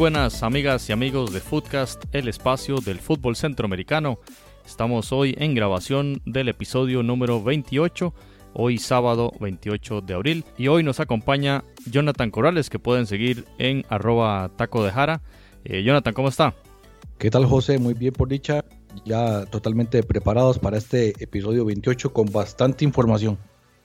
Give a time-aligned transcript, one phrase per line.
[0.00, 4.18] buenas amigas y amigos de Footcast, el espacio del fútbol centroamericano.
[4.64, 8.14] Estamos hoy en grabación del episodio número 28,
[8.54, 10.44] hoy sábado 28 de abril.
[10.56, 15.20] Y hoy nos acompaña Jonathan Corrales, que pueden seguir en arroba taco de jara.
[15.64, 16.54] Eh, Jonathan, ¿cómo está?
[17.18, 17.78] ¿Qué tal José?
[17.78, 18.64] Muy bien por dicha.
[19.04, 23.36] Ya totalmente preparados para este episodio 28 con bastante información.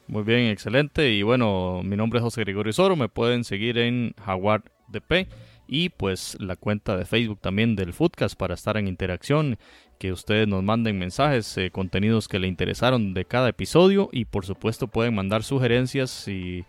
[0.07, 1.11] Muy bien, excelente.
[1.11, 5.27] Y bueno, mi nombre es José Gregorio Soro, me pueden seguir en Jaguar DP
[5.67, 9.57] y pues la cuenta de Facebook también del Footcast para estar en interacción,
[9.97, 14.45] que ustedes nos manden mensajes, eh, contenidos que le interesaron de cada episodio y por
[14.45, 16.65] supuesto pueden mandar sugerencias y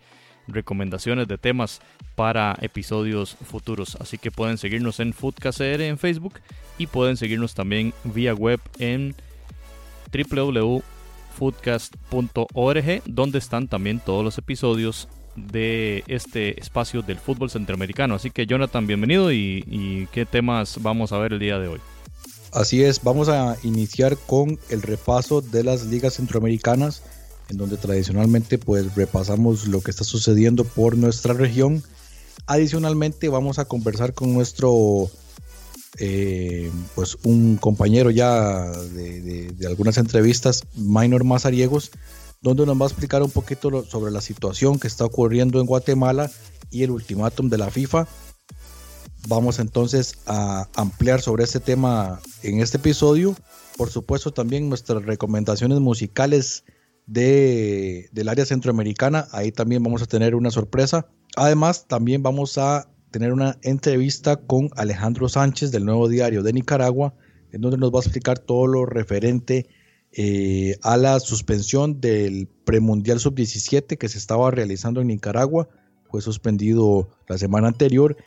[0.47, 1.81] recomendaciones de temas
[2.15, 3.95] para episodios futuros.
[3.97, 6.39] Así que pueden seguirnos en FootcastR en Facebook
[6.77, 9.15] y pueden seguirnos también vía web en
[10.11, 18.15] www.footcast.org donde están también todos los episodios de este espacio del fútbol centroamericano.
[18.15, 21.79] Así que Jonathan, bienvenido y, qué temas vamos a ver el día de hoy.
[22.51, 27.03] Así es, vamos a iniciar con el repaso de las ligas centroamericanas,
[27.49, 31.83] en donde tradicionalmente pues repasamos lo que está sucediendo por nuestra región.
[32.47, 35.09] Adicionalmente vamos a conversar con nuestro
[35.99, 41.91] eh, pues un compañero ya de, de- de algunas entrevistas, Minor Mazariegos,
[42.41, 46.29] donde nos va a explicar un poquito sobre la situación que está ocurriendo en Guatemala
[46.69, 48.07] y el ultimátum de la FIFA.
[49.27, 53.35] Vamos entonces a ampliar sobre este tema en este episodio.
[53.75, 56.63] Por supuesto también nuestras recomendaciones musicales
[57.05, 59.27] de, del área centroamericana.
[59.31, 61.07] Ahí también vamos a tener una sorpresa.
[61.35, 67.13] Además también vamos a tener una entrevista con Alejandro Sánchez del Nuevo Diario de Nicaragua,
[67.51, 69.67] en donde nos va a explicar todo lo referente
[70.17, 75.69] eh, a la suspensión del premundial sub-17 que se estaba realizando en Nicaragua.
[76.09, 78.17] Fue suspendido la semana anterior.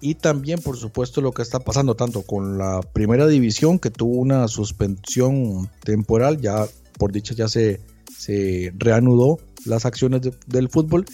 [0.00, 4.18] Y también, por supuesto, lo que está pasando tanto con la primera división, que tuvo
[4.18, 6.66] una suspensión temporal, ya
[6.98, 7.80] por dicha ya se,
[8.16, 11.04] se reanudó las acciones de- del fútbol,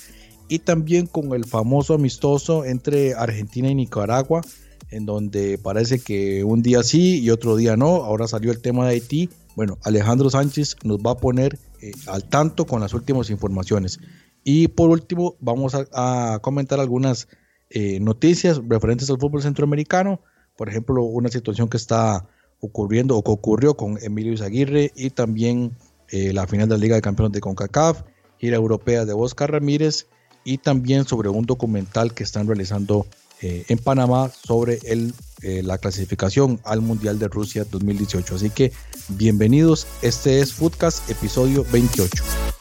[0.49, 4.43] y también con el famoso amistoso entre Argentina y Nicaragua,
[4.91, 8.05] en donde parece que un día sí y otro día no.
[8.05, 9.29] Ahora salió el tema de Haití.
[9.57, 13.99] Bueno, Alejandro Sánchez nos va a poner eh, al tanto con las últimas informaciones.
[14.45, 17.27] Y por último, vamos a, comentar algunas
[17.71, 20.21] eh, noticias referentes al fútbol centroamericano.
[20.57, 22.29] Por ejemplo, una situación que está
[22.61, 25.75] ocurriendo o que ocurrió con Emilio Izaguirre y también
[26.11, 28.03] eh, la final de la Liga de Campeones de CONCACAF,
[28.39, 30.07] gira europea de Oscar Ramírez
[30.45, 33.07] y también sobre un documental que están realizando
[33.43, 38.35] eh, en Panamá sobre el, eh, la clasificación al Mundial de Rusia 2018.
[38.35, 38.73] Así que
[39.09, 42.56] bienvenidos, este es Footcast episodio 28.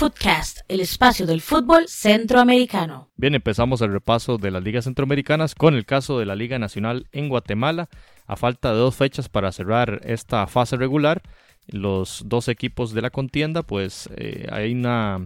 [0.00, 3.10] Footcast, el espacio del fútbol centroamericano.
[3.16, 7.06] Bien, empezamos el repaso de las ligas centroamericanas con el caso de la Liga Nacional
[7.12, 7.90] en Guatemala.
[8.26, 11.20] A falta de dos fechas para cerrar esta fase regular,
[11.66, 15.22] los dos equipos de la contienda, pues eh, hay una,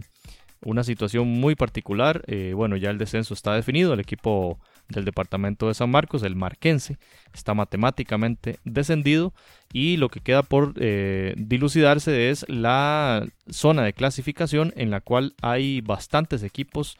[0.65, 2.23] una situación muy particular.
[2.27, 3.93] Eh, bueno, ya el descenso está definido.
[3.93, 4.59] El equipo
[4.89, 6.97] del departamento de San Marcos, el Marquense,
[7.33, 9.33] está matemáticamente descendido
[9.73, 15.33] y lo que queda por eh, dilucidarse es la zona de clasificación en la cual
[15.41, 16.97] hay bastantes equipos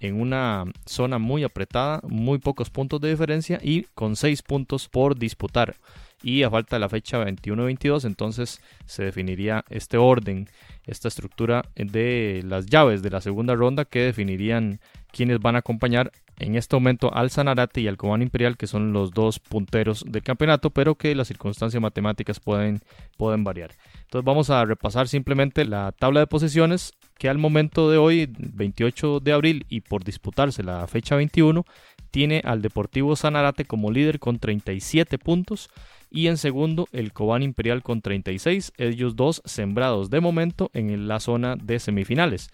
[0.00, 5.18] en una zona muy apretada, muy pocos puntos de diferencia y con 6 puntos por
[5.18, 5.76] disputar.
[6.22, 10.48] Y a falta de la fecha 21-22, entonces se definiría este orden,
[10.84, 14.80] esta estructura de las llaves de la segunda ronda que definirían
[15.12, 18.92] quienes van a acompañar en este momento al Sanarate y al Cobán Imperial, que son
[18.92, 22.80] los dos punteros del campeonato, pero que las circunstancias matemáticas pueden,
[23.16, 23.72] pueden variar.
[24.02, 29.20] Entonces vamos a repasar simplemente la tabla de posiciones que al momento de hoy, 28
[29.20, 31.64] de abril, y por disputarse la fecha 21,
[32.10, 35.68] tiene al Deportivo Sanarate como líder con 37 puntos.
[36.10, 41.20] y en segundo el Cobán Imperial con 36, ellos dos sembrados de momento en la
[41.20, 42.48] zona de semifinales.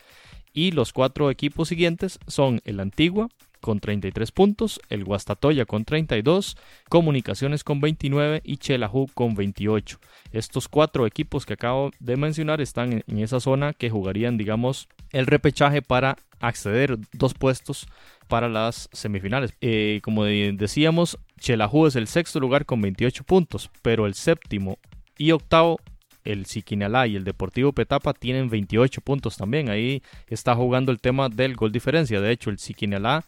[0.52, 3.28] Y los cuatro equipos siguientes son el Antigua
[3.64, 6.58] con 33 puntos, el Guastatoya con 32,
[6.90, 9.98] Comunicaciones con 29 y Chelaju con 28.
[10.32, 15.24] Estos cuatro equipos que acabo de mencionar están en esa zona que jugarían, digamos, el
[15.24, 17.86] repechaje para acceder dos puestos
[18.28, 19.54] para las semifinales.
[19.62, 24.76] Eh, como decíamos, Chelaju es el sexto lugar con 28 puntos, pero el séptimo
[25.16, 25.80] y octavo
[26.24, 29.70] el Siquinalá y el Deportivo Petapa tienen 28 puntos también.
[29.70, 32.20] Ahí está jugando el tema del gol diferencia.
[32.20, 33.24] De hecho, el Siquinalá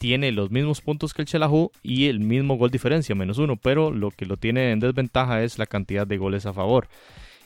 [0.00, 3.90] tiene los mismos puntos que el Chelajú y el mismo gol diferencia, menos uno, pero
[3.90, 6.88] lo que lo tiene en desventaja es la cantidad de goles a favor.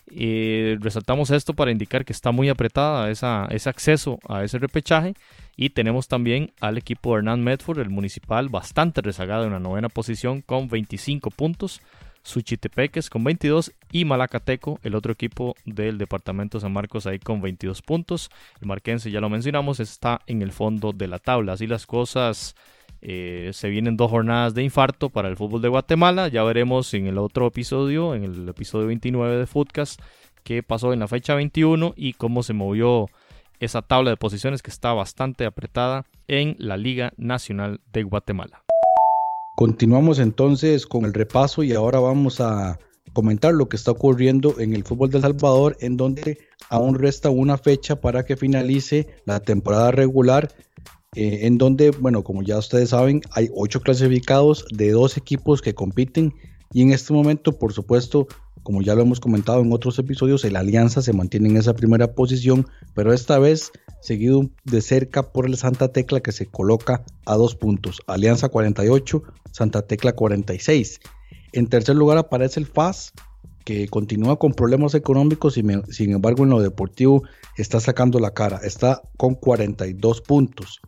[0.09, 5.15] Y resaltamos esto para indicar que está muy apretada esa, ese acceso a ese repechaje.
[5.57, 10.41] Y tenemos también al equipo Hernán Medford, el municipal, bastante rezagado en la novena posición
[10.41, 11.81] con 25 puntos.
[12.25, 17.83] Suchitepeques con 22 y Malacateco, el otro equipo del departamento San Marcos ahí con 22
[17.83, 18.31] puntos.
[18.61, 21.53] El Marquense, ya lo mencionamos, está en el fondo de la tabla.
[21.53, 22.57] Así las cosas,
[23.03, 26.29] eh, se vienen dos jornadas de infarto para el fútbol de Guatemala.
[26.29, 30.01] Ya veremos en el otro episodio, en el episodio 29 de Footcast,
[30.43, 33.11] qué pasó en la fecha 21 y cómo se movió
[33.61, 38.64] esa tabla de posiciones que está bastante apretada en la Liga Nacional de Guatemala.
[39.57, 42.79] Continuamos entonces con el repaso y ahora vamos a
[43.13, 46.39] comentar lo que está ocurriendo en el fútbol de El Salvador, en donde
[46.71, 50.53] aún resta una fecha para que finalice la temporada regular,
[51.15, 55.73] eh, en donde, bueno, como ya ustedes saben, hay ocho clasificados de dos equipos que
[55.73, 56.35] compiten
[56.73, 58.27] y en este momento, por supuesto,
[58.65, 62.15] como ya lo hemos comentado en otros episodios, el Alianza se mantiene en esa primera
[62.15, 63.71] posición, pero esta vez
[64.01, 68.01] seguido de cerca por el Santa Tecla que se coloca a dos puntos.
[68.07, 69.23] Alianza 48,
[69.53, 71.01] Santa Tecla 46.
[71.53, 73.13] En tercer lugar aparece el FAS,
[73.65, 77.23] que continúa con problemas económicos y sin embargo en lo deportivo
[77.57, 78.61] está sacando la cara.
[78.63, 80.81] Está con 42 puntos.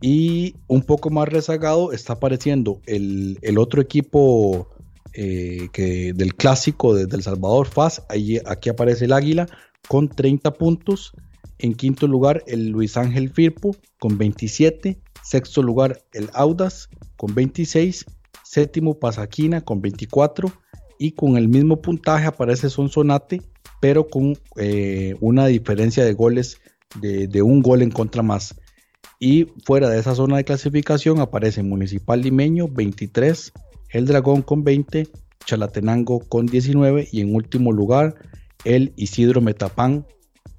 [0.00, 4.68] Y un poco más rezagado está apareciendo el, el otro equipo
[5.14, 8.02] eh, que del clásico desde El Salvador, FAS.
[8.46, 9.46] aquí aparece el Águila
[9.88, 11.12] con 30 puntos.
[11.58, 14.98] En quinto lugar, el Luis Ángel Firpo con 27.
[15.22, 18.06] Sexto lugar, el Audas con 26.
[18.42, 20.52] Séptimo, Pasaquina con 24.
[20.98, 23.40] Y con el mismo puntaje aparece Sonsonate,
[23.80, 26.60] pero con eh, una diferencia de goles
[27.00, 28.54] de, de, un gol en contra más.
[29.20, 33.52] Y fuera de esa zona de clasificación aparece Municipal Limeño 23,
[33.94, 35.08] el Dragón con 20,
[35.46, 38.16] Chalatenango con 19 y en último lugar
[38.64, 40.04] el Isidro Metapán.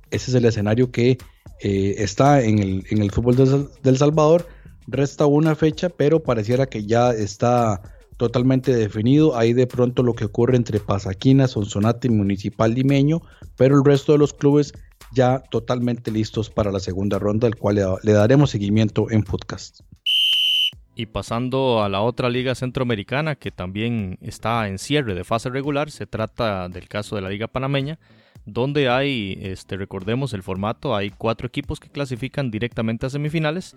[0.10, 1.18] Ese es el escenario que
[1.62, 4.48] eh, está en el, fútbol de, del Salvador.
[4.88, 7.82] Resta una fecha, pero pareciera que ya está
[8.16, 9.36] totalmente definido.
[9.36, 13.22] Ahí de pronto lo que ocurre entre Pasaquina, Sonsonate y Municipal Limeño,
[13.58, 14.72] pero el resto de los clubes
[15.14, 19.82] ya totalmente listos para la segunda ronda, al cual le, le daremos seguimiento en podcast.
[20.96, 25.92] Y pasando a la otra liga centroamericana que también está en cierre de fase regular,
[25.92, 28.00] se trata del caso de la liga panameña,
[28.46, 33.76] donde hay, este, recordemos el formato, hay cuatro equipos que clasifican directamente a semifinales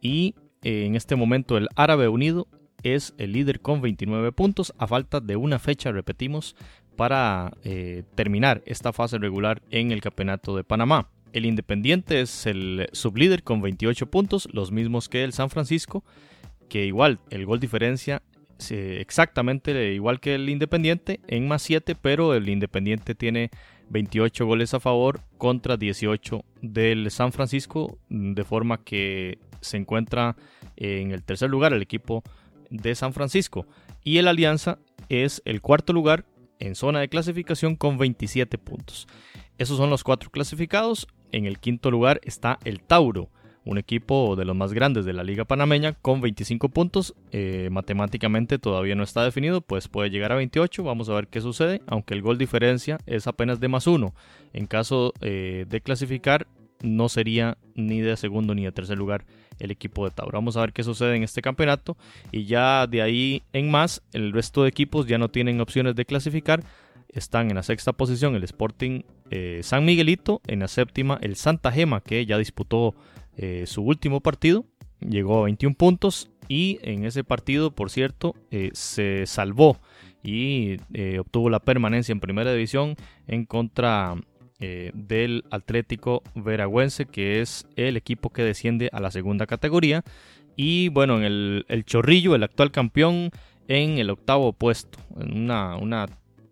[0.00, 2.48] y eh, en este momento el Árabe Unido
[2.82, 6.56] es el líder con 29 puntos a falta de una fecha, repetimos,
[6.96, 11.08] para eh, terminar esta fase regular en el Campeonato de Panamá.
[11.32, 16.02] El Independiente es el sublíder con 28 puntos, los mismos que el San Francisco
[16.68, 18.22] que igual el gol diferencia
[18.70, 23.50] exactamente igual que el Independiente en más 7, pero el Independiente tiene
[23.90, 30.36] 28 goles a favor contra 18 del San Francisco, de forma que se encuentra
[30.76, 32.22] en el tercer lugar el equipo
[32.70, 33.66] de San Francisco.
[34.02, 36.24] Y el Alianza es el cuarto lugar
[36.58, 39.06] en zona de clasificación con 27 puntos.
[39.58, 41.06] Esos son los cuatro clasificados.
[41.32, 43.30] En el quinto lugar está el Tauro
[43.66, 47.14] un equipo de los más grandes de la Liga Panameña con 25 puntos.
[47.32, 50.84] Eh, matemáticamente todavía no está definido, pues puede llegar a 28.
[50.84, 54.14] Vamos a ver qué sucede, aunque el gol diferencia es apenas de más uno.
[54.52, 56.46] En caso eh, de clasificar,
[56.80, 59.24] no sería ni de segundo ni de tercer lugar
[59.58, 60.38] el equipo de Tauro.
[60.38, 61.96] Vamos a ver qué sucede en este campeonato.
[62.30, 66.04] Y ya de ahí en más, el resto de equipos ya no tienen opciones de
[66.04, 66.62] clasificar.
[67.08, 71.72] Están en la sexta posición el Sporting eh, San Miguelito, en la séptima el Santa
[71.72, 72.94] Gema, que ya disputó
[73.36, 74.64] eh, su último partido,
[75.00, 79.78] llegó a 21 puntos y en ese partido, por cierto, eh, se salvó
[80.22, 84.16] y eh, obtuvo la permanencia en primera división en contra
[84.58, 90.02] del Atlético Veragüense, que es el equipo que desciende a la segunda categoría.
[90.56, 93.32] Y bueno, en el, el Chorrillo, el actual campeón,
[93.68, 96.06] en el octavo puesto, en una, una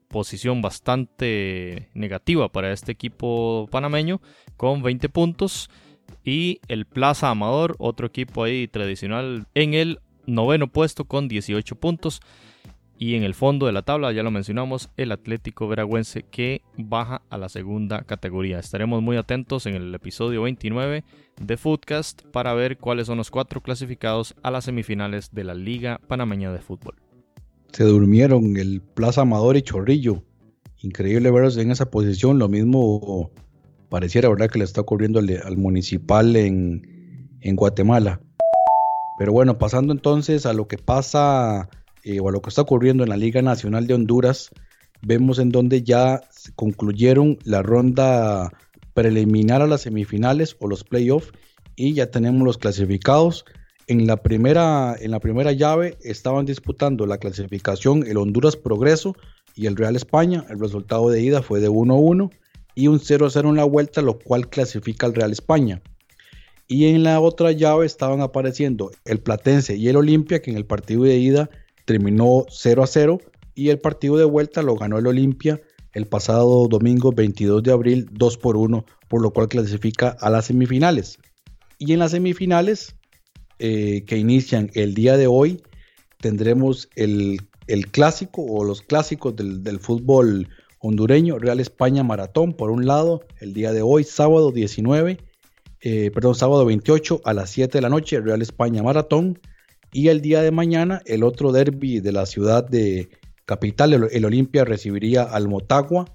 [0.08, 4.20] posición bastante negativa para este equipo panameño,
[4.56, 5.68] con 20 puntos.
[6.24, 12.20] Y el Plaza Amador, otro equipo ahí tradicional, en el noveno puesto con 18 puntos.
[12.96, 17.22] Y en el fondo de la tabla, ya lo mencionamos, el Atlético Veragüense que baja
[17.28, 18.60] a la segunda categoría.
[18.60, 21.02] Estaremos muy atentos en el episodio 29
[21.40, 26.00] de Footcast para ver cuáles son los cuatro clasificados a las semifinales de la Liga
[26.06, 26.94] Panameña de Fútbol.
[27.72, 30.22] Se durmieron el Plaza Amador y Chorrillo.
[30.80, 32.38] Increíble verlos en esa posición.
[32.38, 33.32] Lo mismo
[33.94, 38.20] pareciera, ¿verdad?, que le está ocurriendo al, municipal en, en Guatemala.
[39.20, 41.68] Pero bueno, pasando entonces a lo que pasa
[42.02, 44.50] eh, o a lo que está ocurriendo en la Liga Nacional de Honduras,
[45.00, 46.22] vemos en donde ya
[46.56, 48.50] concluyeron la ronda
[48.94, 51.30] preliminar a las semifinales o los playoffs
[51.76, 53.44] y ya tenemos los clasificados.
[53.86, 59.14] En la, primera, en la primera llave estaban disputando la clasificación el Honduras Progreso
[59.54, 60.44] y el Real España.
[60.50, 62.32] El resultado de ida fue de 1-1
[62.74, 65.82] y un 0-0 en la vuelta, lo cual clasifica al Real España.
[66.66, 70.64] Y en la otra llave estaban apareciendo el Platense y el Olimpia, que en el
[70.64, 71.50] partido de ida
[71.84, 73.20] terminó 0 a 0
[73.54, 75.60] y el partido de vuelta lo ganó el Olimpia
[75.94, 80.46] el pasado domingo 22 de abril 2 por 1, por lo cual clasifica a las
[80.46, 81.18] semifinales.
[81.78, 82.96] Y en las semifinales
[83.58, 85.62] eh, que inician el día de hoy
[86.20, 87.40] tendremos el,
[87.92, 90.48] clásico o los clásicos del, fútbol
[90.86, 95.18] hondureño, Real España Maratón por un lado, el día de hoy, sábado 19,
[95.80, 99.38] eh, perdón, sábado 28 a las 7 de la noche, Real España Maratón.
[99.92, 103.08] Y el día de mañana, el otro derby de la ciudad de
[103.44, 106.06] capital, el, Olimpia, recibiría al Motagua.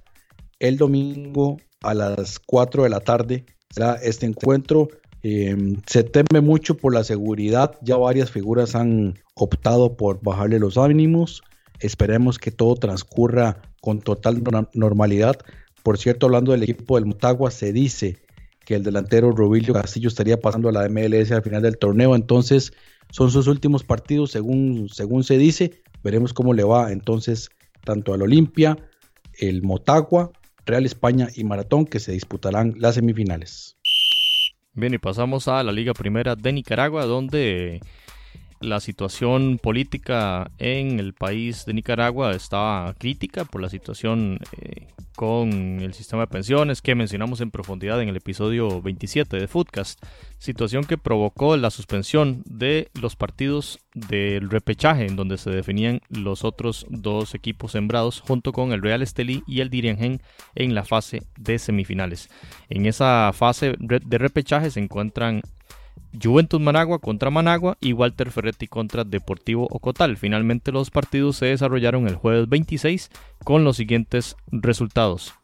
[0.59, 4.89] El domingo a las 4 de la tarde será este encuentro.
[5.21, 7.75] Em, se teme mucho por la seguridad.
[7.81, 11.41] Ya varias figuras han optado por bajarle los ánimos.
[11.79, 14.43] Esperemos que todo transcurra con total
[14.73, 15.37] normalidad.
[15.83, 18.17] Por cierto, hablando del equipo del Motagua, se dice
[18.65, 22.15] que el delantero Rubilio Castillo estaría pasando a la MLS al final del torneo.
[22.15, 22.73] Entonces,
[23.11, 25.81] son sus últimos partidos, según, según se dice.
[26.03, 27.49] Veremos cómo le va entonces
[27.83, 28.77] tanto al Olimpia,
[29.39, 30.31] el Motagua,
[30.65, 33.77] Real España y Maratón que se disputarán las semifinales.
[34.73, 37.81] Bien, y pasamos a la Liga Primera de Nicaragua, donde
[38.59, 45.81] la situación política en el país de Nicaragua estaba crítica por la situación eh, con
[45.81, 50.01] el sistema de pensiones que mencionamos en profundidad en el episodio 27 de Foodcast,
[50.37, 56.45] situación que provocó la suspensión de los partidos del repechaje en donde se definían los
[56.45, 60.21] otros dos equipos sembrados junto con el Real Estelí y el Diriangen
[60.55, 62.29] en la fase de semifinales.
[62.69, 65.41] En esa fase de repechaje se encuentran
[66.21, 70.17] Juventus Managua contra Managua y Walter Ferretti contra Deportivo Ocotal.
[70.17, 73.09] Finalmente los partidos se desarrollaron el jueves 26
[73.43, 75.38] con los siguientes resultados.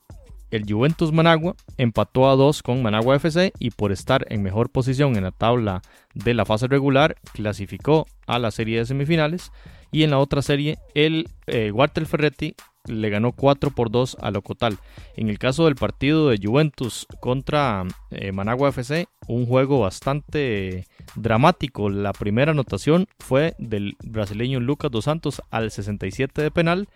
[0.56, 5.18] El Juventus Managua empató a 2 con Managua FC y por estar en mejor posición
[5.18, 5.82] en la tabla
[6.14, 9.52] de la fase regular clasificó a la serie de semifinales
[9.92, 14.32] y en la otra serie el eh, Walter Ferretti le ganó 4 por 2 a
[14.32, 14.78] Locotal.
[15.18, 21.90] En el caso del partido de Juventus contra eh, Managua FC, un juego bastante dramático.
[21.90, 26.88] La primera anotación fue del brasileño Lucas dos Santos al 67 de penal.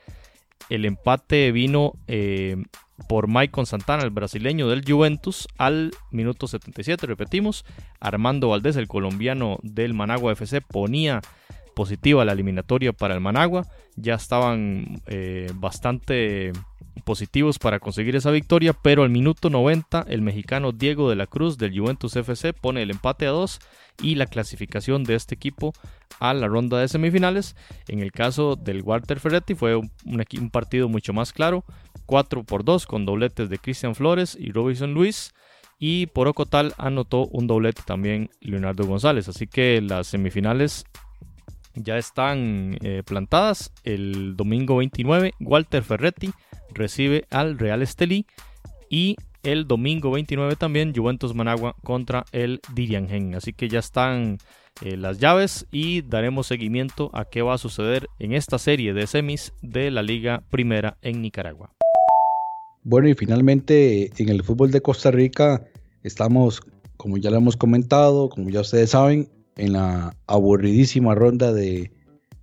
[0.69, 2.55] El empate vino eh,
[3.07, 7.65] por Maicon Santana, el brasileño del Juventus, al minuto 77, repetimos.
[7.99, 11.21] Armando Valdés, el colombiano del Managua FC, ponía
[11.75, 13.65] positiva la eliminatoria para el Managua.
[13.95, 16.51] Ya estaban eh, bastante
[16.99, 21.57] positivos para conseguir esa victoria, pero al minuto 90 el mexicano Diego de la Cruz
[21.57, 23.59] del Juventus FC pone el empate a 2
[24.01, 25.73] y la clasificación de este equipo
[26.19, 27.55] a la ronda de semifinales.
[27.87, 31.63] En el caso del Walter Ferretti fue un, un partido mucho más claro,
[32.09, 35.31] 4 por 2 con dobletes de Cristian Flores y Robinson Luis.
[35.77, 39.29] Y por Ocotal anotó un doblete también Leonardo González.
[39.29, 40.85] Así que las semifinales
[41.75, 43.71] ya están eh, plantadas.
[43.83, 46.31] El domingo 29, Walter Ferretti
[46.73, 48.25] recibe al Real Estelí.
[48.89, 53.35] Y el domingo 29 también, Juventus Managua contra el Diriangen.
[53.35, 54.39] Así que ya están
[54.81, 59.05] eh, las llaves y daremos seguimiento a qué va a suceder en esta serie de
[59.05, 61.78] semis de la Liga Primera en Nicaragua.
[62.83, 65.65] Bueno, y finalmente en el fútbol de Costa Rica
[66.03, 66.61] estamos,
[66.97, 71.91] como ya lo hemos comentado, como ya ustedes saben, en la aburridísima ronda de,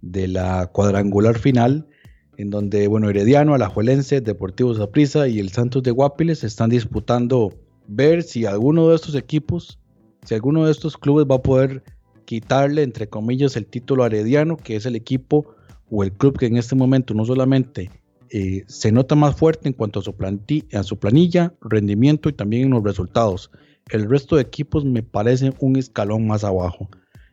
[0.02, 1.88] la cuadrangular final,
[2.36, 7.54] en donde, bueno, Herediano, Alajuelense, Deportivo Zaprisa y el Santos de Guapiles están disputando
[7.88, 9.78] ver si alguno de estos equipos,
[10.24, 11.82] si alguno de estos clubes va a poder
[12.26, 15.46] quitarle, entre comillas, el título Herediano, que es el equipo
[15.90, 17.90] o el club que en este momento no solamente
[18.30, 22.82] eh, se nota más fuerte en cuanto a su, planilla, rendimiento y también en los
[22.82, 23.50] resultados.
[23.90, 26.88] El resto de equipos me parece un escalón más abajo.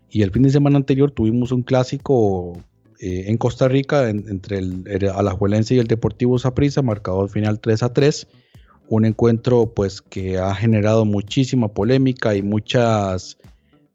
[0.09, 2.53] Y el fin de semana anterior tuvimos un clásico
[2.99, 4.85] eh, en Costa Rica entre el,
[5.15, 8.27] Alajuelense y el Deportivo Saprissa, marcador final 3 a 3.
[8.89, 13.37] Un encuentro pues que ha generado muchísima polémica y muchas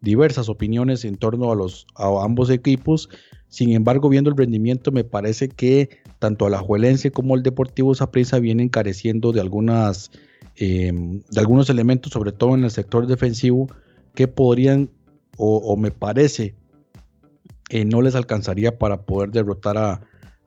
[0.01, 3.09] diversas opiniones en torno a, los, a ambos equipos.
[3.49, 8.69] Sin embargo, viendo el rendimiento, me parece que tanto Alajuelense como el Deportivo Saprissa vienen
[8.69, 10.11] careciendo de algunas
[10.57, 13.69] em, de algunos elementos, sobre todo en el sector defensivo,
[14.15, 14.91] que podrían
[15.41, 16.57] o, me parece
[17.71, 20.01] eh, no les alcanzaría para poder derrotar a,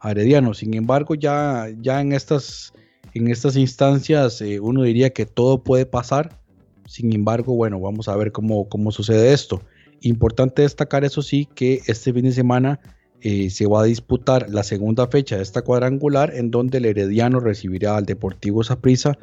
[0.04, 0.56] Herediano.
[0.56, 2.74] Sin embargo, ya, ya en, estas,
[3.14, 6.42] en estas instancias eh, uno diría que todo puede pasar.
[6.88, 9.62] Sin embargo, bueno, vamos a ver cómo, cómo sucede esto.
[10.02, 12.80] Importante destacar, eso sí, que este fin de semana
[13.22, 17.40] eh, se va a disputar la segunda fecha de esta cuadrangular, en donde el Herediano
[17.40, 19.18] recibirá al Deportivo Saprissa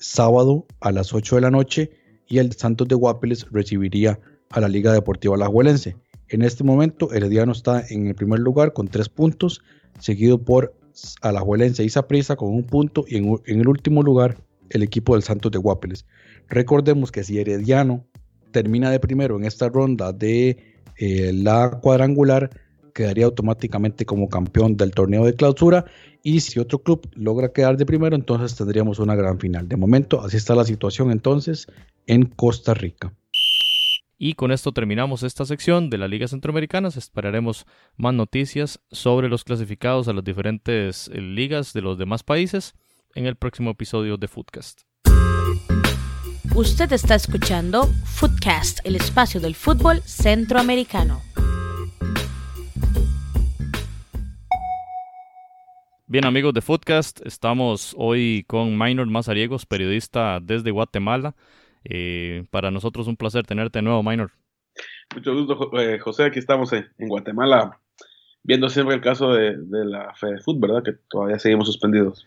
[0.00, 1.90] sábado a las 8 de la noche
[2.26, 4.18] y el Santos de Guapiles recibiría
[4.50, 5.96] a la Liga Deportiva Alajuelense.
[6.28, 9.62] En este momento, Herediano está en el primer lugar con tres puntos,
[10.00, 10.74] seguido por
[11.22, 14.38] Alajuelense y Saprissa con un punto y en, el último lugar
[14.70, 16.06] el equipo del Santos de Guapeles.
[16.48, 18.04] Recordemos que si Herediano
[18.50, 20.56] termina de primero en esta ronda de
[20.96, 22.50] eh, la cuadrangular,
[22.96, 25.84] quedaría automáticamente como campeón del torneo de clausura
[26.22, 29.68] y si otro club logra quedar de primero, entonces tendríamos una gran final.
[29.68, 31.66] De momento, así está la situación entonces
[32.06, 33.12] en Costa Rica.
[34.18, 36.88] Y con esto terminamos esta sección de la Liga Centroamericana.
[36.88, 37.66] Esperaremos
[37.98, 42.74] más noticias sobre los clasificados a las diferentes eh, ligas de los demás países
[43.14, 44.80] en el próximo episodio de Footcast.
[46.54, 51.20] Usted está escuchando Footcast, el espacio del fútbol centroamericano.
[56.08, 61.34] Bien amigos de Footcast, estamos hoy con Minor Mazariegos, periodista desde Guatemala.
[61.82, 64.30] Eh, para nosotros un placer tenerte de nuevo, Minor.
[65.16, 66.26] Mucho gusto, eh, José.
[66.26, 67.80] Aquí estamos en, Guatemala
[68.44, 70.14] viendo siempre el caso de, la
[70.44, 70.84] Food, ¿verdad?
[70.84, 72.24] Que todavía seguimos suspendidos.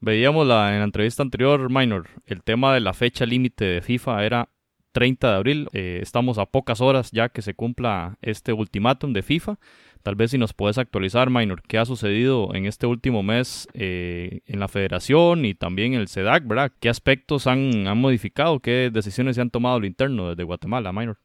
[0.00, 4.24] Veíamos la, en la entrevista anterior, Minor, el tema de la fecha límite de FIFA
[4.24, 4.48] era
[4.96, 5.68] 30 de abril.
[5.74, 9.58] Eh, estamos a pocas horas ya que se cumpla este ultimátum de FIFA.
[10.02, 14.40] Tal vez si nos puedes actualizar, Minor, qué ha sucedido en este último mes eh,
[14.46, 16.72] en la federación y también en el SEDAC, ¿verdad?
[16.80, 18.60] ¿Qué aspectos han, han modificado?
[18.60, 21.18] ¿Qué decisiones se han tomado a lo interno desde Guatemala, Minor?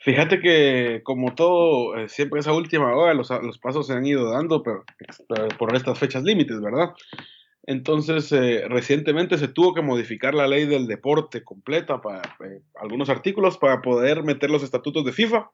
[0.00, 4.30] Fíjate que como todo, eh, siempre esa última hora los, los, pasos se han ido
[4.30, 4.84] dando pero,
[5.58, 6.90] por estas fechas límites, ¿verdad?
[7.64, 12.22] Entonces, eh, recientemente se tuvo que modificar la ley del deporte completa para
[12.80, 15.50] algunos artículos para poder meter los estatutos de FIFA.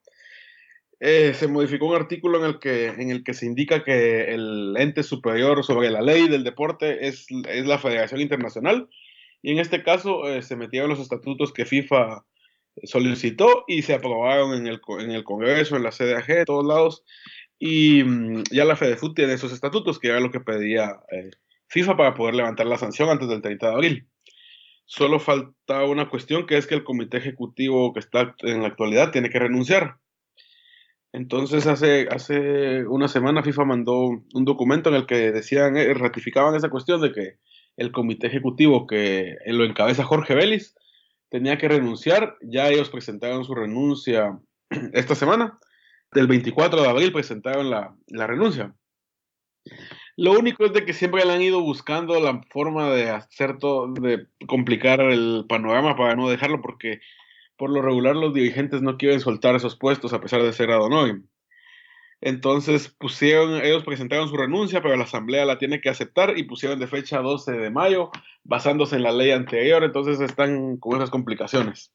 [0.98, 4.74] Eh, se modificó un artículo en el, que, en el que se indica que el
[4.78, 8.88] ente superior sobre la ley del deporte es, es la Federación Internacional.
[9.42, 12.24] Y en este caso eh, se metieron los estatutos que FIFA
[12.84, 17.04] solicitó y se aprobaron en el, en el Congreso, en la CDAG, de todos lados.
[17.58, 21.30] Y mm, ya la FEDEFUT tiene esos estatutos que era lo que pedía eh,
[21.68, 24.08] FIFA para poder levantar la sanción antes del 30 de abril.
[24.84, 29.10] Solo falta una cuestión que es que el comité ejecutivo que está en la actualidad
[29.10, 29.98] tiene que renunciar
[31.16, 36.54] entonces hace, hace una semana FIFA mandó un documento en el que decían, eh, ratificaban
[36.54, 37.38] esa cuestión de que
[37.78, 40.74] el comité ejecutivo que lo encabeza Jorge Vélez
[41.30, 42.36] tenía que renunciar.
[42.42, 44.38] Ya ellos presentaron su renuncia
[44.92, 45.58] esta semana.
[46.12, 48.74] Del 24 de abril presentaron la, la renuncia.
[50.16, 53.92] Lo único es de que siempre le han ido buscando la forma de hacer todo,
[53.92, 57.00] de complicar el panorama para no dejarlo, porque
[57.56, 61.22] por lo regular los dirigentes no quieren soltar esos puestos a pesar de ser Adonai.
[62.22, 66.78] Entonces pusieron, ellos presentaron su renuncia, pero la asamblea la tiene que aceptar y pusieron
[66.78, 68.10] de fecha 12 de mayo,
[68.42, 71.92] basándose en la ley anterior, entonces están con esas complicaciones.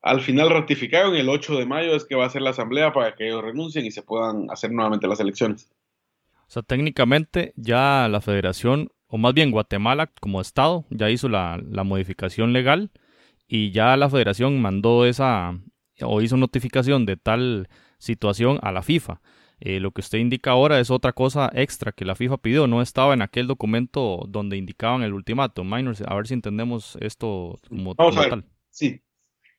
[0.00, 3.14] Al final ratificaron el 8 de mayo es que va a ser la asamblea para
[3.14, 5.70] que ellos renuncien y se puedan hacer nuevamente las elecciones.
[6.48, 11.60] O sea, técnicamente ya la federación, o más bien Guatemala como estado, ya hizo la,
[11.70, 12.90] la modificación legal
[13.46, 15.58] y ya la federación mandó esa
[16.00, 19.20] o hizo notificación de tal situación a la FIFA.
[19.60, 22.80] Eh, lo que usted indica ahora es otra cosa extra que la FIFA pidió, no
[22.80, 25.64] estaba en aquel documento donde indicaban el ultimato.
[25.64, 28.44] Minors, a ver si entendemos esto como, tal.
[28.70, 29.02] Sí,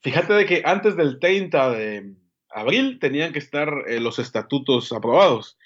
[0.01, 2.15] fíjate de que antes del 30 de
[2.49, 5.57] abril tenían que estar eh, los estatutos aprobados.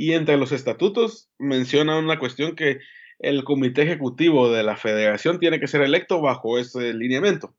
[0.00, 2.78] Y entre los estatutos menciona una cuestión que
[3.18, 7.56] el comité ejecutivo de la federación tiene que ser electo bajo ese lineamiento,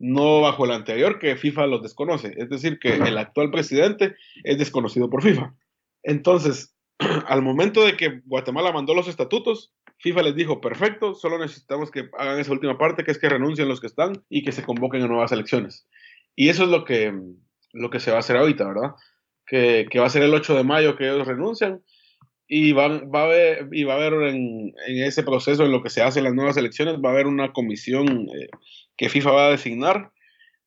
[0.00, 2.34] no bajo el anterior que FIFA los desconoce.
[2.36, 5.54] Es decir, que el actual presidente es desconocido por FIFA.
[6.02, 6.74] Entonces,
[7.28, 12.10] al momento de que Guatemala mandó los estatutos, FIFA les dijo, perfecto, solo necesitamos que
[12.18, 15.02] hagan esa última parte, que es que renuncien los que están y que se convoquen
[15.02, 15.86] a nuevas elecciones.
[16.34, 17.16] Y eso es lo que,
[17.72, 18.94] lo que se va a hacer ahorita, ¿verdad?
[19.48, 21.80] Que, que va a ser el 8 de mayo que ellos renuncian
[22.48, 25.82] y, van, va a haber, y va a haber en, en, ese proceso, en lo
[25.82, 28.48] que se hace en las nuevas elecciones, va a haber una comisión eh,
[28.96, 30.12] que FIFA va a designar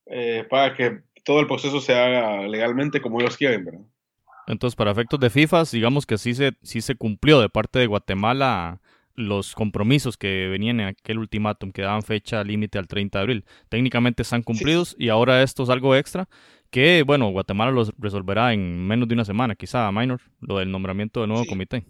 [0.05, 3.81] eh, para que todo el proceso se haga legalmente como ellos quieren, ¿verdad?
[4.47, 7.87] Entonces, para efectos de FIFA, digamos que sí se, sí se cumplió de parte de
[7.87, 8.79] Guatemala
[9.15, 13.45] los compromisos que venían en aquel ultimátum que daban fecha límite al 30 de abril.
[13.69, 15.05] Técnicamente están cumplidos sí.
[15.05, 16.27] y ahora esto es algo extra
[16.71, 21.19] que, bueno, Guatemala los resolverá en menos de una semana, quizá, Minor, lo del nombramiento
[21.19, 21.49] del nuevo sí.
[21.49, 21.85] comité.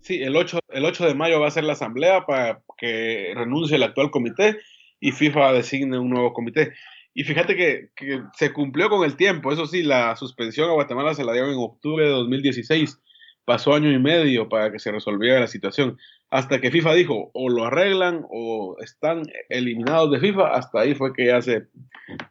[0.00, 3.76] Sí, el 8, el 8 de mayo va a ser la asamblea para que renuncie
[3.76, 4.58] el actual comité
[5.00, 6.72] y FIFA designe un nuevo comité.
[7.12, 9.52] Y fíjate que, que, se cumplió con el tiempo.
[9.52, 13.00] Eso sí, la suspensión a Guatemala se la dieron en octubre de 2016.
[13.44, 15.98] Pasó año y medio para que se resolviera la situación.
[16.36, 20.48] Hasta que FIFA dijo, o lo arreglan o están eliminados de FIFA.
[20.48, 21.68] Hasta ahí fue que ya se,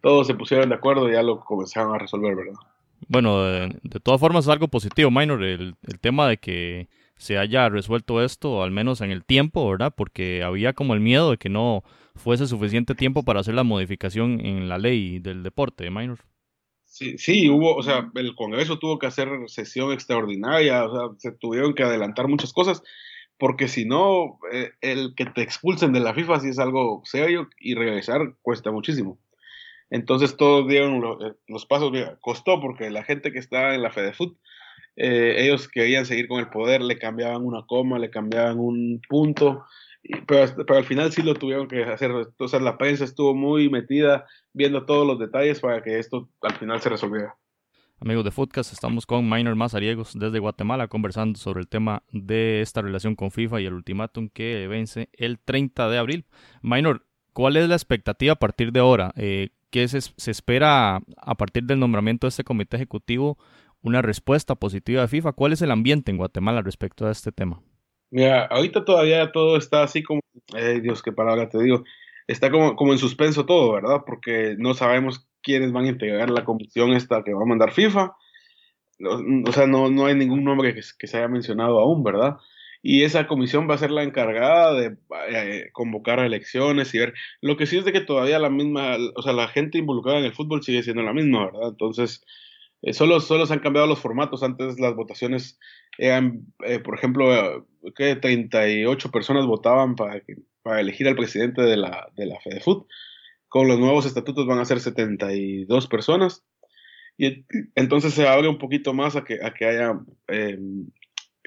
[0.03, 2.53] todos se pusieron de acuerdo y ya lo comenzaron a resolver, ¿verdad?
[3.07, 6.87] Bueno, de, de todas formas es algo positivo, Minor, el, el tema de que
[7.17, 9.91] se haya resuelto esto, al menos en el tiempo, ¿verdad?
[9.97, 14.39] Porque había como el miedo de que no fuese suficiente tiempo para hacer la modificación
[14.45, 16.19] en la ley del deporte, minor.
[16.83, 21.31] Sí, sí, hubo, o sea, el Congreso tuvo que hacer sesión extraordinaria, o sea, se
[21.35, 22.83] tuvieron que adelantar muchas cosas,
[23.37, 27.49] porque si no, eh, el que te expulsen de la FIFA sí es algo serio
[27.59, 29.19] y regresar cuesta muchísimo.
[29.89, 31.17] Entonces todos dieron los,
[31.47, 34.37] los pasos, costó porque la gente que está en la FedeFoot,
[34.95, 39.65] eh, ellos querían seguir con el poder, le cambiaban una coma, le cambiaban un punto,
[40.27, 42.11] pero, pero, al final sí lo tuvieron que hacer.
[42.11, 46.81] Entonces la prensa estuvo muy metida viendo todos los detalles para que esto al final
[46.81, 47.35] se resolviera.
[48.01, 52.81] Amigos de Footcast, estamos con Minor Mazariegos desde Guatemala conversando sobre el tema de esta
[52.81, 56.25] relación con FIFA y el ultimátum que vence el 30 de abril.
[56.61, 59.13] Minor, ¿cuál es la expectativa a partir de ahora?
[59.15, 63.37] Eh, ¿Qué se, espera a partir del nombramiento de este comité ejecutivo?
[63.81, 65.31] Una respuesta positiva de FIFA.
[65.31, 67.61] ¿Cuál es el ambiente en Guatemala respecto a este tema?
[68.11, 70.19] Mira, ahorita todavía todo está así como,
[70.55, 71.83] eh, Dios, qué palabra te digo,
[72.27, 74.01] está como, como en suspenso todo, ¿verdad?
[74.05, 78.13] Porque no sabemos quiénes van a integrar la comisión esta que va a mandar FIFA.
[79.45, 82.37] O sea, no, no hay ningún nombre que, se haya mencionado aún, ¿verdad?
[82.81, 84.97] Y esa comisión va a ser la encargada de
[85.29, 87.13] eh, convocar a elecciones y ver.
[87.41, 90.25] Lo que sí es de que todavía la misma, o sea, la gente involucrada en
[90.25, 91.69] el fútbol sigue siendo la misma, ¿verdad?
[91.69, 92.23] Entonces,
[92.81, 94.43] eh, solo, solo se han cambiado los formatos.
[94.43, 95.59] Antes las votaciones
[95.97, 100.21] eran, eh, por ejemplo, que 38 personas votaban para,
[100.63, 102.87] para elegir al presidente de la, de la FedeFoot.
[103.55, 106.43] Con los nuevos estatutos van a ser 72 personas.
[107.17, 110.59] Y entonces se abre un poquito más a que, a que haya eh,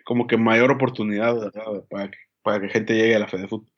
[0.07, 1.53] como que mayor oportunidad
[1.91, 3.69] para, que, para que gente llegue a la FedeFoot.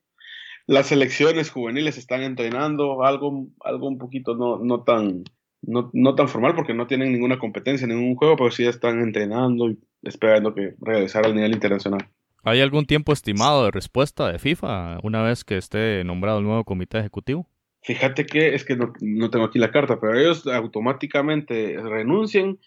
[0.69, 5.25] Las selecciones juveniles están entrenando algo, algo un poquito no, no tan
[5.63, 9.01] no, no, tan formal porque no tienen ninguna competencia en ningún juego, pero sí están
[9.01, 12.09] entrenando y esperando que regresar al nivel internacional.
[12.45, 16.63] ¿Hay algún tiempo estimado de respuesta de FIFA una vez que esté nombrado el nuevo
[16.63, 17.49] comité ejecutivo?
[17.83, 22.59] Fíjate que es que no, no tengo aquí la carta, pero ellos automáticamente renuncian,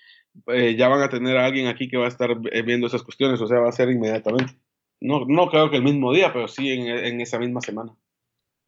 [0.48, 3.40] eh, ya van a tener a alguien aquí que va a estar viendo esas cuestiones,
[3.40, 4.56] o sea, va a ser inmediatamente.
[5.00, 7.94] No, no creo que el mismo día, pero sí en, en esa misma semana.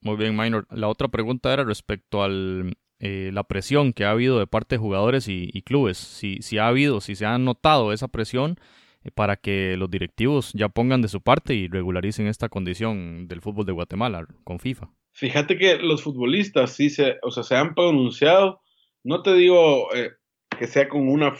[0.02, 0.68] Muy bien, Minor.
[0.70, 4.80] La otra pregunta era respecto al, eh, la presión que ha habido de parte de
[4.80, 5.98] jugadores y, y clubes.
[5.98, 8.58] Si, si, ha habido, si se ha notado esa presión
[9.04, 13.42] eh, para que los directivos ya pongan de su parte y regularicen esta condición del
[13.42, 14.90] fútbol de Guatemala con FIFA.
[15.16, 18.62] Fíjate que los futbolistas sí se, o sea, se han pronunciado,
[19.04, 20.12] no te digo eh,
[20.60, 21.34] que sea con una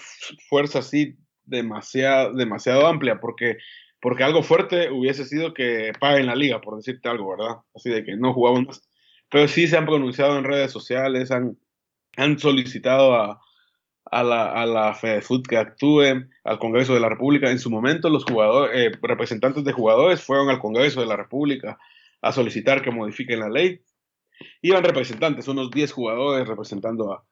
[0.50, 3.58] fuerza así demasiado, demasiado amplia, porque,
[4.02, 7.58] porque algo fuerte hubiese sido que paguen la liga, por decirte algo, ¿verdad?
[7.76, 8.82] Así de que no jugamos más
[9.30, 11.58] pero sí se han pronunciado en redes sociales, han,
[12.16, 13.42] han solicitado a,
[14.06, 14.98] a la, a la
[15.50, 17.52] que actúe, al Congreso de la República.
[17.52, 21.78] En su momento, los jugadores, eh, representantes de jugadores fueron al Congreso de la República
[22.22, 23.82] a solicitar que modifiquen la ley.
[24.62, 27.26] Iban representantes, unos 10 jugadores representando a,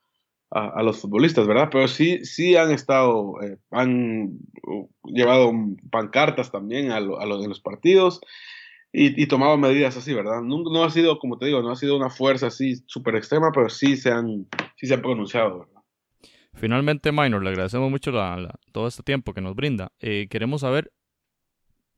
[0.53, 1.69] a, los futbolistas, ¿verdad?
[1.71, 4.37] Pero sí, sí han estado, eh, han
[5.03, 5.51] llevado
[5.89, 8.21] pancartas también a, a los de los partidos
[8.91, 10.41] y, y tomado medidas así, ¿verdad?
[10.43, 13.51] No, no, ha sido, como te digo, no ha sido una fuerza así súper extrema,
[13.51, 15.67] pero sí se han, sí se han pronunciado.
[16.53, 19.91] Finalmente, Minor, le agradecemos mucho la, la, todo este tiempo que nos brinda.
[19.99, 20.91] Eh, queremos saber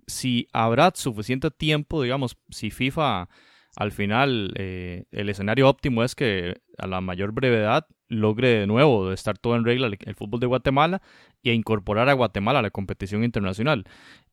[0.07, 3.29] si habrá suficiente tiempo, digamos, si FIFA
[3.75, 9.11] al final eh, el escenario óptimo es que a la mayor brevedad logre de nuevo
[9.11, 11.01] estar todo en regla el, el fútbol de Guatemala
[11.49, 13.85] a incorporar a Guatemala a la competición internacional.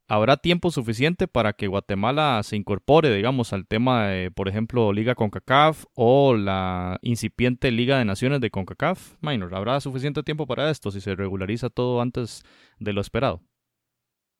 [0.08, 5.14] ¿Habrá tiempo suficiente para que Guatemala se incorpore, digamos, al tema de, por ejemplo, Liga
[5.14, 9.14] CONCACAF o la incipiente Liga de Naciones de CONCACAF?
[9.20, 12.42] Minor, ¿habrá suficiente tiempo para esto si se regulariza todo antes
[12.78, 13.40] de lo esperado?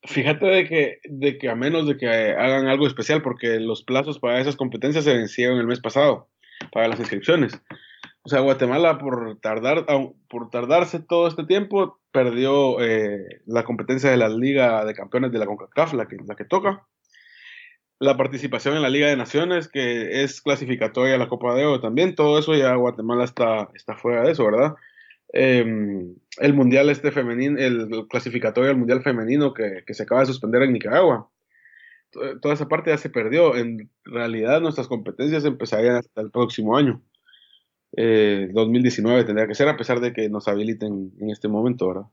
[0.05, 4.19] Fíjate de que, de que a menos de que hagan algo especial, porque los plazos
[4.19, 6.29] para esas competencias se vencieron el mes pasado,
[6.73, 7.61] para las inscripciones.
[8.23, 9.87] O sea, Guatemala por tardar,
[10.29, 15.39] por tardarse todo este tiempo, perdió eh, la competencia de la Liga de Campeones de
[15.39, 16.87] la CONCACAF, la que, la que toca.
[17.99, 21.81] La participación en la Liga de Naciones, que es clasificatoria a la Copa de Oro
[21.81, 24.75] también, todo eso ya Guatemala está, está fuera de eso, ¿verdad?
[25.33, 30.63] Em, el mundial este femenino, el clasificatorio al mundial femenino que, se acaba de suspender
[30.63, 31.29] en Nicaragua.
[32.43, 33.57] Toda esa parte ya se perdió.
[33.57, 37.03] En realidad nuestras competencias empezarían hasta el próximo año.
[37.93, 42.07] 2019 eh, tendría que ser, a pesar de que nos habiliten en este momento, ¿verdad?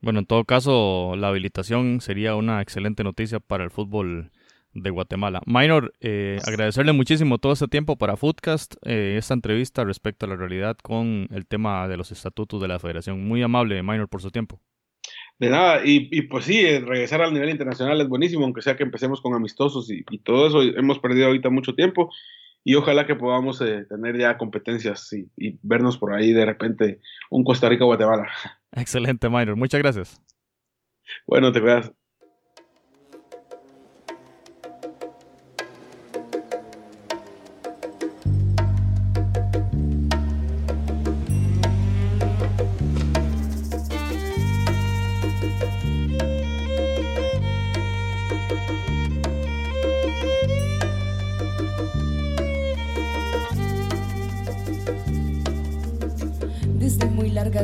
[0.00, 4.30] Bueno, en todo caso, la habilitación sería una excelente noticia para el fútbol
[4.74, 5.42] de Guatemala.
[5.46, 10.36] Minor, eh, agradecerle muchísimo todo este tiempo para Foodcast, eh, esta entrevista respecto a la
[10.36, 13.26] realidad con el tema de los estatutos de la federación.
[13.26, 14.60] Muy amable, Minor, por su tiempo.
[15.38, 18.84] De nada, y, pues sí, eh, regresar al nivel internacional es buenísimo, aunque sea que
[18.84, 20.62] empecemos con amistosos y, todo eso.
[20.62, 22.12] Hemos perdido ahorita mucho tiempo
[22.62, 27.42] y ojalá que podamos tener ya competencias y, y, vernos por ahí de repente un
[27.42, 28.28] Costa Rica-Guatemala.
[28.72, 29.56] Excelente, Minor.
[29.56, 30.22] Muchas gracias.
[31.26, 31.92] Bueno, te cuidas.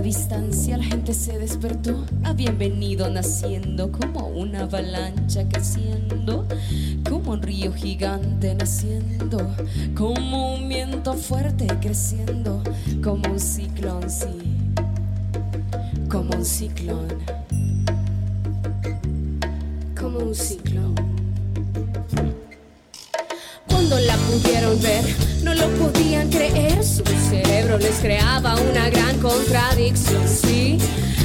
[0.08, 2.06] Distancia la gente se despertó.
[2.24, 6.46] Habían venido naciendo como una avalancha creciendo,
[7.06, 9.54] como un río gigante naciendo,
[9.94, 12.62] como un viento fuerte creciendo,
[13.04, 14.28] como un ciclón, sí,
[16.08, 17.08] como un ciclón,
[20.00, 20.94] como un ciclón.
[23.68, 25.04] Cuando la pudieron ver,
[25.42, 26.84] no lo podían creer.
[26.84, 30.22] Su cerebro les creaba una gran contradicción.
[30.28, 30.78] Sí,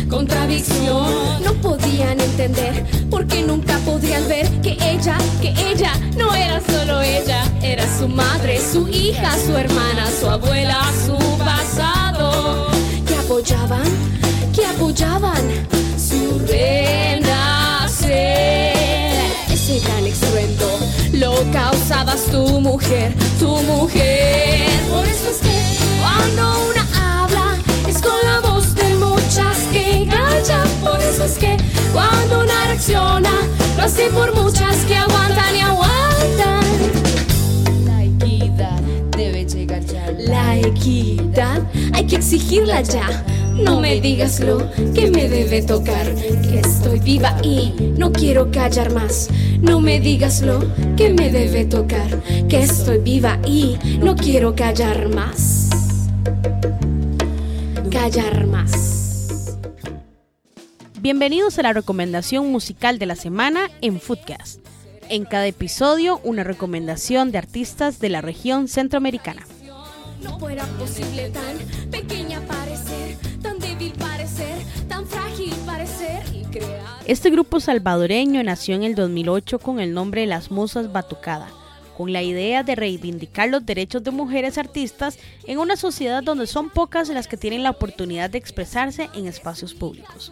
[0.10, 1.44] contradicción.
[1.44, 7.44] No podían entender porque nunca podrían ver que ella, que ella no era solo ella,
[7.62, 12.68] era su madre, su hija, su hermana, su abuela, su pasado.
[13.08, 13.84] Que apoyaban,
[14.56, 15.42] que apoyaban
[15.98, 17.34] su renacer.
[19.50, 20.80] Ese gran estruendo
[21.14, 21.52] lo
[22.12, 24.70] tu mujer, tu mujer.
[24.92, 30.68] Por eso es que cuando una habla es con la voz de muchas que callan.
[30.84, 31.56] Por eso es que
[31.94, 33.32] cuando una reacciona
[33.78, 36.66] lo hace por muchas que aguantan y aguantan.
[37.86, 38.82] La equidad
[39.16, 40.12] debe llegar ya.
[40.12, 41.62] La equidad
[41.94, 43.24] hay que exigirla ya.
[43.54, 48.92] No me digas lo que me debe tocar, que estoy viva y no quiero callar
[48.92, 49.30] más.
[49.62, 50.60] No me digas lo
[50.96, 55.70] que me debe tocar, que estoy viva y no quiero callar más.
[57.92, 59.58] Callar más.
[61.00, 64.62] Bienvenidos a la recomendación musical de la semana en Foodcast.
[65.10, 69.46] En cada episodio, una recomendación de artistas de la región centroamericana.
[70.24, 71.58] No fuera posible tan
[71.92, 72.63] pequeña parecer,
[77.06, 81.50] Este grupo salvadoreño nació en el 2008 con el nombre Las Musas Batucada,
[81.98, 86.70] con la idea de reivindicar los derechos de mujeres artistas en una sociedad donde son
[86.70, 90.32] pocas las que tienen la oportunidad de expresarse en espacios públicos.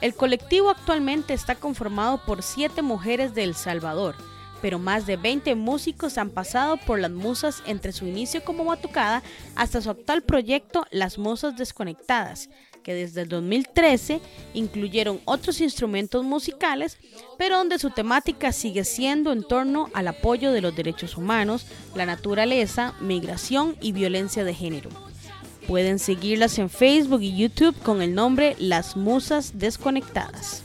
[0.00, 4.16] El colectivo actualmente está conformado por siete mujeres de El Salvador,
[4.60, 9.22] pero más de 20 músicos han pasado por las musas entre su inicio como batucada
[9.54, 12.48] hasta su actual proyecto Las Musas Desconectadas,
[12.82, 14.20] que desde el 2013
[14.54, 16.98] incluyeron otros instrumentos musicales,
[17.36, 22.06] pero donde su temática sigue siendo en torno al apoyo de los derechos humanos, la
[22.06, 24.90] naturaleza, migración y violencia de género.
[25.66, 30.62] Pueden seguirlas en Facebook y YouTube con el nombre Las Musas Desconectadas.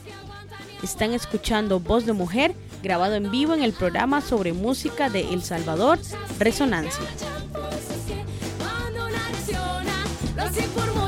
[0.82, 5.42] Están escuchando Voz de Mujer, grabado en vivo en el programa sobre música de El
[5.42, 5.98] Salvador,
[6.38, 7.04] Resonancia.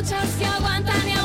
[0.06, 1.15] muchos que aguantan y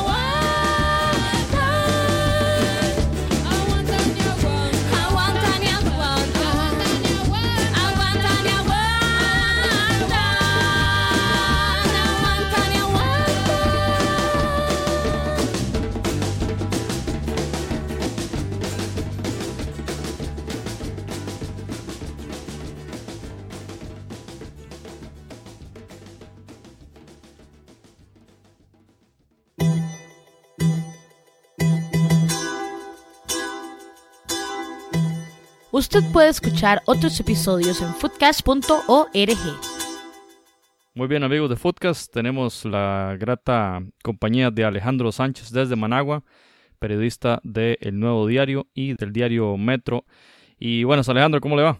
[35.94, 39.12] Usted puede escuchar otros episodios en foodcast.org.
[40.94, 46.24] Muy bien amigos de Foodcast, tenemos la grata compañía de Alejandro Sánchez desde Managua,
[46.78, 50.06] periodista de El Nuevo Diario y del diario Metro.
[50.58, 51.78] Y bueno, Alejandro, ¿cómo le va?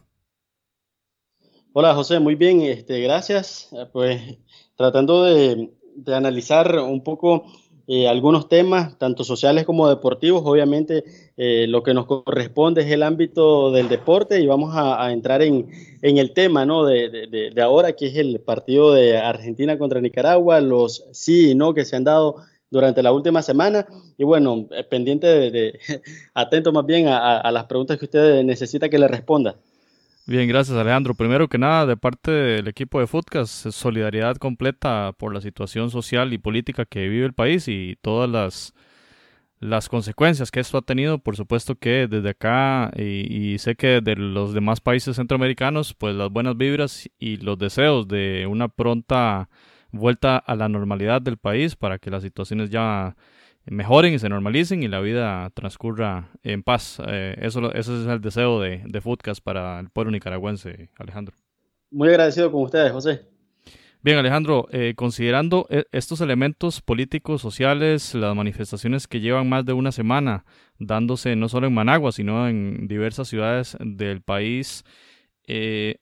[1.73, 3.71] Hola José, muy bien, este, gracias.
[3.95, 4.21] Pues
[4.77, 7.47] tratando de, de analizar un poco
[7.87, 10.43] eh, algunos temas, tanto sociales como deportivos.
[10.45, 11.05] Obviamente,
[11.37, 15.69] eh, lo que nos corresponde es el ámbito del deporte y vamos a, entrar en,
[16.01, 16.85] en, el tema ¿no?
[16.85, 21.55] de, de, de, ahora, que es el partido de Argentina contra Nicaragua, los sí y
[21.55, 22.37] no que se han dado
[22.71, 23.87] durante la última semana.
[24.17, 25.79] Y bueno, eh, pendiente de,
[26.35, 29.57] atento más bien a, a las preguntas que usted necesita que le responda.
[30.25, 31.15] Bien, gracias Alejandro.
[31.15, 36.33] Primero que nada, de parte del equipo de Footcast, solidaridad completa por la situación social
[36.33, 38.73] y política que vive el país y todas las,
[39.59, 41.19] las consecuencias que esto ha tenido.
[41.19, 46.31] Por supuesto que desde acá y, sé que de los demás países centroamericanos, pues las
[46.31, 49.49] buenas vibras y los deseos de una pronta
[49.91, 53.17] vuelta a la normalidad del país para que las situaciones ya
[53.67, 57.01] mejoren y se normalicen y la vida transcurra en paz.
[57.07, 61.37] Eh, eso, ese es el deseo de, de Foodcast para el pueblo nicaragüense, Alejandro.
[61.91, 63.33] Muy agradecido con ustedes, José.
[64.05, 69.75] Bien, Alejandro, eh, considerando eh, estos elementos políticos, sociales, las manifestaciones que llevan más de
[69.75, 70.45] una semana
[70.81, 74.83] dándose no solo en Managua, sino en diversas ciudades del país,
[75.47, 75.99] eh,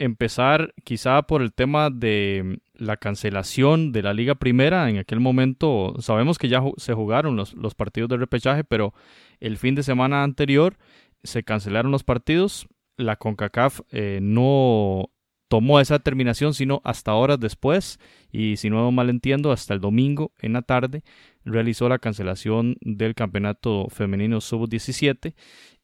[0.00, 4.88] empezar quizá por el tema de la cancelación de la Liga Primera.
[4.88, 8.94] En aquel momento sabemos que ya se jugaron los, los partidos de repechaje, pero
[9.40, 10.78] el fin de semana anterior
[11.22, 12.66] se cancelaron los partidos.
[12.96, 15.10] La CONCACAF eh, no
[15.48, 17.98] tomó esa determinación sino hasta horas después
[18.30, 21.02] y si no mal entiendo hasta el domingo en la tarde
[21.44, 25.34] realizó la cancelación del campeonato femenino sub-17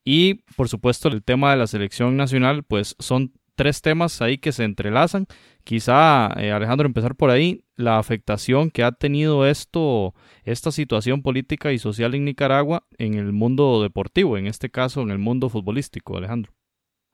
[0.05, 4.53] y por supuesto el tema de la selección nacional pues son tres temas ahí que
[4.53, 5.27] se entrelazan.
[5.65, 10.15] Quizá, eh, Alejandro, empezar por ahí, la afectación que ha tenido esto,
[10.45, 15.11] esta situación política y social en Nicaragua en el mundo deportivo, en este caso en
[15.11, 16.53] el mundo futbolístico, Alejandro.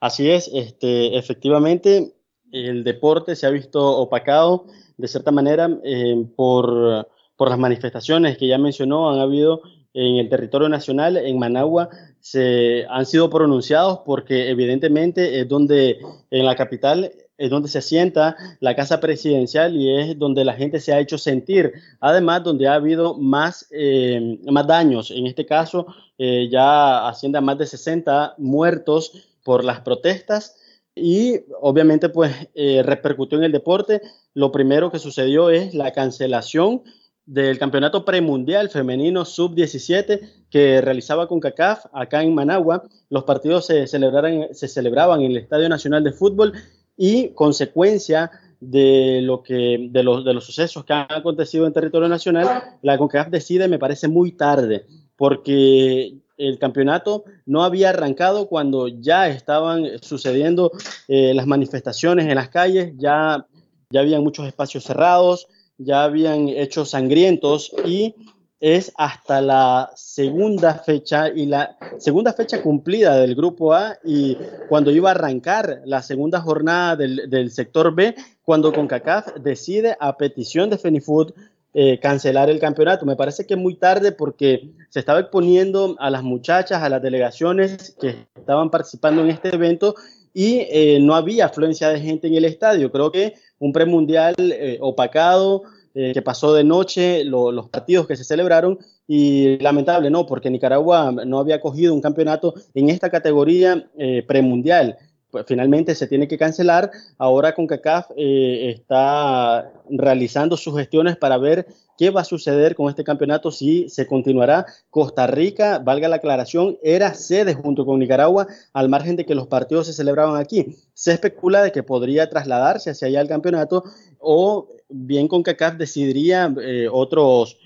[0.01, 2.15] Así es, este, efectivamente,
[2.53, 8.49] el deporte se ha visto opacado de cierta manera eh, por, por las manifestaciones que
[8.49, 11.89] ya mencionó, han habido en el territorio nacional, en Managua,
[12.21, 15.99] se han sido pronunciados porque evidentemente es donde
[16.31, 20.79] en la capital es donde se asienta la casa presidencial y es donde la gente
[20.79, 21.73] se ha hecho sentir.
[21.99, 25.11] Además, donde ha habido más, eh, más daños.
[25.11, 25.87] En este caso,
[26.19, 30.55] eh, ya asciende más de 60 muertos por las protestas
[30.95, 34.03] y obviamente pues eh, repercutió en el deporte.
[34.35, 36.83] Lo primero que sucedió es la cancelación
[37.31, 42.83] del campeonato premundial femenino sub-17 que realizaba con CACAF acá en Managua.
[43.09, 46.55] Los partidos se, se celebraban en el Estadio Nacional de Fútbol
[46.97, 52.09] y consecuencia de lo que de los, de los sucesos que han acontecido en territorio
[52.09, 58.89] nacional, la CONCACAF decide, me parece muy tarde, porque el campeonato no había arrancado cuando
[58.89, 60.73] ya estaban sucediendo
[61.07, 63.47] eh, las manifestaciones en las calles, ya,
[63.89, 65.47] ya habían muchos espacios cerrados,
[65.83, 68.15] ya habían hecho sangrientos y
[68.61, 74.37] es hasta la segunda fecha y la segunda fecha cumplida del grupo A y
[74.69, 80.69] cuando iba a arrancar la segunda jornada del, sector B, cuando CONCACAF decide a petición
[80.69, 81.33] de Fenifood
[81.73, 83.07] eh, cancelar el campeonato.
[83.07, 87.97] Me parece que muy tarde porque se estaba exponiendo a las muchachas, a las delegaciones
[87.99, 89.95] que estaban participando en este evento
[90.35, 92.93] y eh, no había afluencia de gente en el estadio.
[92.93, 95.63] Creo que un premundial eh, opacado,
[95.95, 101.13] eh, que pasó de noche, los partidos que se celebraron y lamentable, no, porque Nicaragua
[101.13, 103.89] no había cogido un campeonato en esta categoría
[104.27, 104.99] premundial.
[105.31, 106.91] Pues finalmente se tiene que cancelar.
[107.19, 111.67] Ahora con CACAF está realizando sus gestiones para ver
[112.01, 114.65] qué va a suceder con este campeonato si se continuará.
[114.89, 119.49] Costa Rica, valga la aclaración, era sede junto con Nicaragua, al margen de que los
[119.49, 120.77] partidos se celebraban aquí.
[120.95, 123.85] Se especula de que podría trasladarse hacia allá el campeonato
[124.19, 127.59] o bien con CACAF decidiría eh, otros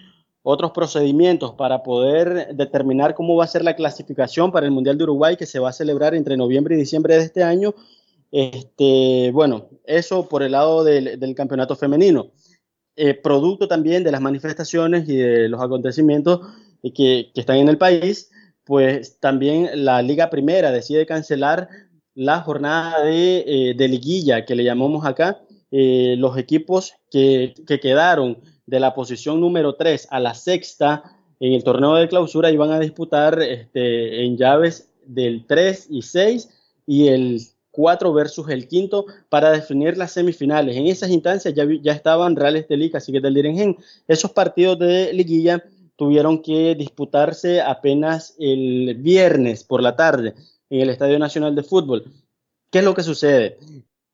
[0.47, 5.05] otros procedimientos para poder determinar cómo va a ser la clasificación para el Mundial de
[5.05, 7.74] Uruguay que se va a celebrar entre noviembre y diciembre de este año.
[8.30, 12.30] Este, bueno, eso por el lado del, del campeonato femenino.
[12.97, 16.40] Eh, producto también de las manifestaciones y de los acontecimientos
[16.82, 18.30] que, que, están en el país,
[18.64, 21.68] pues también la Liga Primera decide cancelar
[22.14, 25.40] la jornada de, eh, de liguilla que le llamamos acá.
[25.70, 31.52] Eh, los equipos que, que, quedaron de la posición número 3 a la sexta en
[31.52, 36.48] el torneo de clausura iban a disputar este, en llaves del 3 y 6
[36.86, 37.40] y el
[37.70, 40.76] 4 versus el quinto para definir las semifinales.
[40.76, 43.76] En esas instancias ya, ya estaban Reales de Liga, así que del Direngen.
[44.06, 45.64] Esos partidos de liguilla
[45.96, 50.34] tuvieron que disputarse apenas el viernes por la tarde
[50.70, 52.04] en el Estadio Nacional de Fútbol.
[52.70, 53.58] ¿Qué es lo que sucede?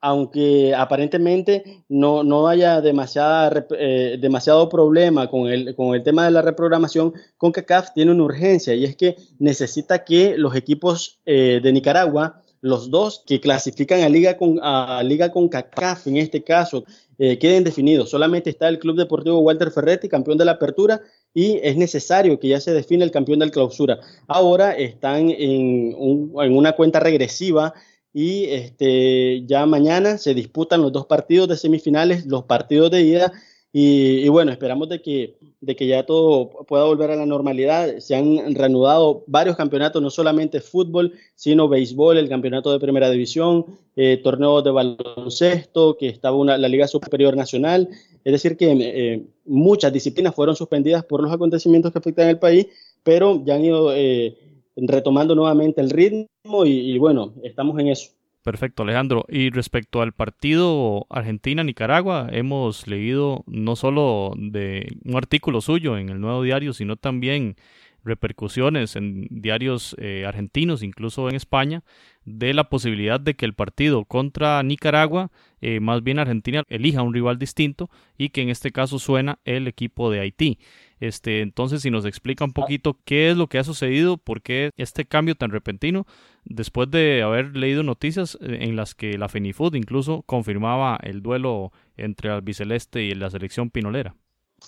[0.03, 6.31] Aunque aparentemente no, no haya demasiada, eh, demasiado problema con el, con el tema de
[6.31, 11.73] la reprogramación, CONCACAF tiene una urgencia y es que necesita que los equipos eh, de
[11.73, 16.85] Nicaragua los dos que clasifican a Liga con, a Liga con CACAF en este caso
[17.23, 18.09] eh, queden definidos.
[18.09, 21.03] Solamente está el Club Deportivo Walter Ferretti, campeón de la apertura,
[21.35, 23.99] y es necesario que ya se define el campeón del clausura.
[24.27, 27.75] Ahora están en, en una cuenta regresiva
[28.13, 33.33] y este, ya mañana se disputan los dos partidos de semifinales, los partidos de ida
[33.73, 37.99] y, bueno, esperamos de que, de que ya todo pueda volver a la normalidad.
[37.99, 43.67] Se han reanudado varios campeonatos, no solamente fútbol, sino béisbol, el campeonato de primera división,
[43.95, 47.89] eh, torneos de baloncesto, que estaba una, la Liga Superior Nacional.
[48.25, 52.67] Es decir, que eh, muchas disciplinas fueron suspendidas por los acontecimientos que afectan el país,
[53.05, 54.37] pero ya han ido eh,
[54.81, 58.11] retomando nuevamente el ritmo y bueno, estamos en eso.
[58.43, 59.27] Perfecto, Alejandro.
[59.29, 66.21] Y respecto al partido Argentina-Nicaragua, hemos leído no solo de un artículo suyo en el
[66.21, 67.57] Nuevo Diario, sino también
[68.05, 71.83] repercusiones en diarios eh, argentinos, incluso en España,
[72.25, 75.31] de la posibilidad de que el partido contra Nicaragua,
[75.61, 79.67] eh, más bien Argentina, elija un rival distinto y que en este caso suena el
[79.69, 80.59] equipo de Haití.
[81.01, 84.71] Este, entonces, si nos explica un poquito qué es lo que ha sucedido, por qué
[84.77, 86.07] este cambio tan repentino,
[86.45, 91.73] después de haber leído noticias eh, en las que la FENIFUD incluso confirmaba el duelo
[91.97, 94.15] entre el albiceleste y la selección pinolera.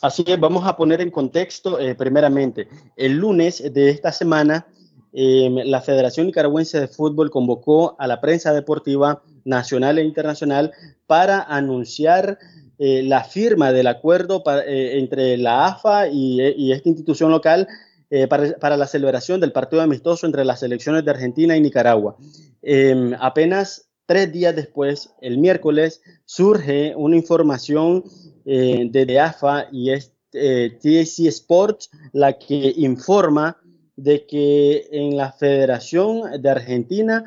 [0.00, 4.66] Así que vamos a poner en contexto, eh, primeramente, el lunes de esta semana,
[5.12, 10.72] em, la Federación Nicaragüense de Fútbol convocó a la prensa deportiva nacional e internacional
[11.06, 12.38] para anunciar
[12.84, 17.68] eh, la firma del acuerdo eh, entre la AFA y, esta institución local
[18.10, 22.16] eh, para, la celebración del partido amistoso entre las selecciones de Argentina y Nicaragua.
[22.60, 28.04] Em, apenas tres días después, el miércoles, surge una información
[28.44, 33.56] de, AFA y es TAC Sports la que informa
[33.96, 37.24] de que en la Federación de Argentina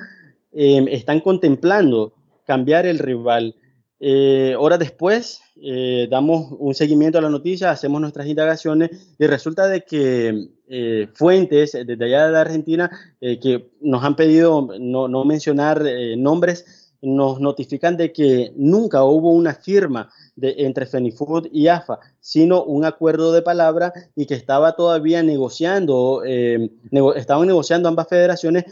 [0.51, 2.13] em, están contemplando
[2.45, 3.55] cambiar el rival.
[3.99, 9.67] Eh, horas después, eh, damos un seguimiento a la noticia, hacemos nuestras indagaciones y resulta
[9.67, 15.83] de que eh, fuentes desde allá de Argentina que nos han pedido no, no mencionar
[16.17, 22.63] nombres, nos notifican de que nunca hubo una firma de, entre Fenifood y AFA, sino
[22.63, 28.65] un acuerdo de palabra y que estaba todavía negociando, estaban negociando ambas federaciones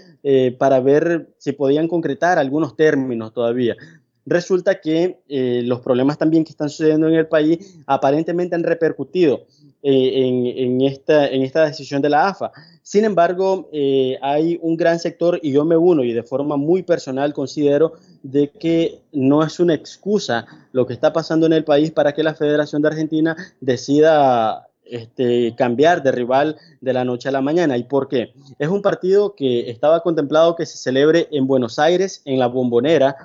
[0.57, 3.75] para ver si podían concretar algunos términos todavía.
[4.25, 9.45] Resulta que eh, los problemas también que están sucediendo en el país aparentemente han repercutido
[9.85, 12.53] eh, en, esta, en esta decisión de la AFA.
[12.81, 16.83] Sin embargo, eh, hay un gran sector, y yo me uno y de forma muy
[16.83, 21.91] personal considero de que no es una excusa lo que está pasando en el país
[21.91, 27.33] para que la Federación de Argentina decida este, cambiar de rival de la noche a
[27.33, 27.77] la mañana.
[27.77, 28.33] ¿Y por qué?
[28.59, 33.17] Es un partido que estaba contemplado que se celebre en Buenos Aires, en la bombonera,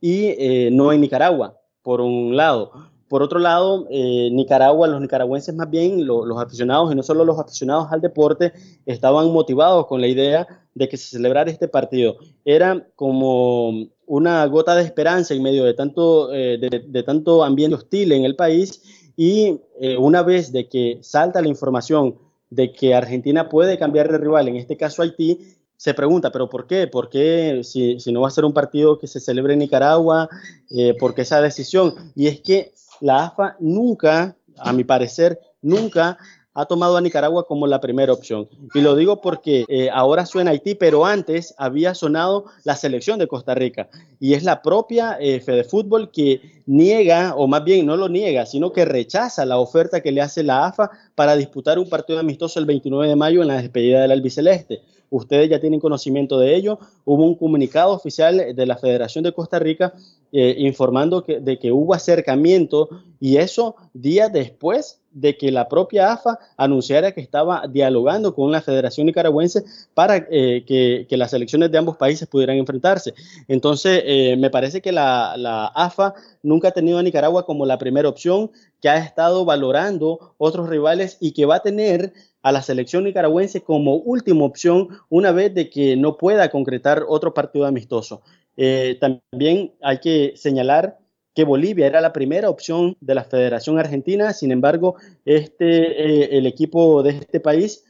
[0.00, 2.89] y eh, no en Nicaragua, por un lado.
[3.10, 7.40] Por otro lado, eh, Nicaragua, los nicaragüenses más bien, los aficionados, y no solo los
[7.40, 8.52] aficionados al deporte,
[8.86, 10.46] estaban motivados con la idea
[10.76, 12.18] de que se celebrara este partido.
[12.44, 18.12] Era como una gota de esperanza en medio de tanto, eh, de, tanto ambiente hostil
[18.12, 18.80] en el país
[19.16, 19.58] y
[19.98, 22.14] una vez de que salta la información
[22.48, 26.66] de que Argentina puede cambiar de rival, en este caso Haití, se pregunta, ¿pero por
[26.66, 26.86] qué?
[26.86, 30.28] ¿Por qué si, no va a ser un partido que se celebre en Nicaragua?
[30.68, 31.94] Eh, ¿Por qué esa decisión?
[32.14, 36.18] Y es que la AFA nunca, a mi parecer, nunca
[36.52, 38.48] ha tomado a Nicaragua como la primera opción.
[38.74, 43.28] Y lo digo porque eh, ahora suena Haití, pero antes había sonado la selección de
[43.28, 43.88] Costa Rica.
[44.18, 48.46] Y es la propia eh, Fede Fútbol que niega, o más bien no lo niega,
[48.46, 52.58] sino que rechaza la oferta que le hace la AFA para disputar un partido amistoso
[52.58, 56.78] el 29 de mayo en la despedida del albiceleste ustedes ya tienen conocimiento de ello.
[57.04, 59.92] Hubo un comunicado oficial de la Federación de Costa Rica
[60.32, 66.12] eh, informando que, de que hubo acercamiento y eso días después de que la propia
[66.12, 71.78] AFA anunciara que estaba dialogando con la Federación Nicaragüense para eh, que, las elecciones de
[71.78, 73.12] ambos países pudieran enfrentarse.
[73.48, 76.14] Entonces, eh, me parece que la, la AFA
[76.44, 78.50] nunca nunca ha tenido a Nicaragua como la primera opción,
[78.82, 82.12] que ha estado valorando otros rivales y que va a tener
[82.42, 87.32] a la selección nicaragüense como última opción una vez de que no pueda concretar otro
[87.32, 88.20] partido amistoso.
[88.62, 90.98] Eh, también hay que señalar
[91.34, 96.46] que Bolivia era la primera opción de la Federación Argentina, sin embargo, este, eh, el
[96.46, 97.86] equipo de este país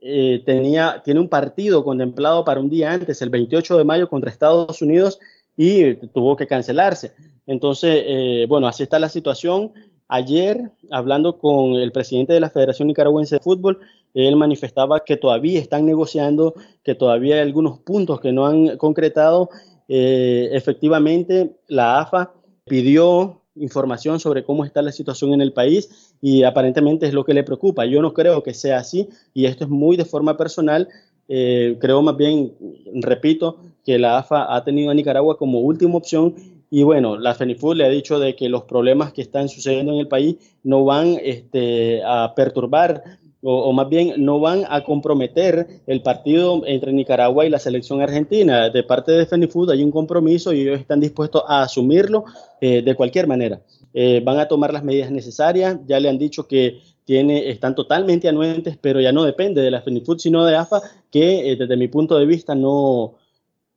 [0.00, 4.30] eh, tenía, tiene un partido contemplado para un día antes, el 28 de mayo, contra
[4.30, 5.18] Estados Unidos
[5.58, 7.12] y tuvo que cancelarse.
[7.46, 9.72] Entonces, bueno, así está la situación.
[10.08, 13.80] Ayer, hablando con el presidente de la Federación Nicaragüense de Fútbol,
[14.14, 19.50] él manifestaba que todavía están negociando, que todavía hay algunos puntos que no han concretado.
[19.88, 22.32] Eh, efectivamente, la AFA
[22.64, 27.34] pidió información sobre cómo está la situación en el país y aparentemente es lo que
[27.34, 27.84] le preocupa.
[27.86, 30.88] Yo no creo que sea así y esto es muy de forma personal.
[31.28, 32.52] Eh, creo más bien,
[32.94, 36.34] repito, que la AFA ha tenido a Nicaragua como última opción
[36.70, 40.00] y bueno, la FENIFUD le ha dicho de que los problemas que están sucediendo en
[40.00, 43.04] el país no van este, a perturbar
[43.46, 48.70] o, más bien no van a comprometer el partido entre Nicaragua y la selección argentina.
[48.70, 52.24] De parte de FENIFUD hay un compromiso y ellos están dispuestos a asumirlo
[52.60, 53.60] eh, de cualquier manera.
[53.92, 58.28] Eh, van a tomar las medidas necesarias, ya le han dicho que tiene, están totalmente
[58.28, 60.80] anuentes, pero ya no depende de la FENIFUD, sino de AFA,
[61.10, 63.16] que eh, desde mi punto de vista no,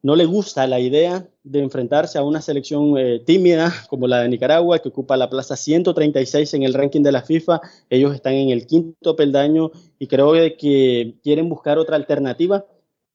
[0.07, 4.29] no le gusta la idea de enfrentarse a una selección eh, tímida como la de
[4.29, 7.59] Nicaragua, que ocupa la plaza 136 en el ranking de la FIFA.
[7.89, 12.63] Ellos están en el quinto peldaño y creo que quieren buscar otra alternativa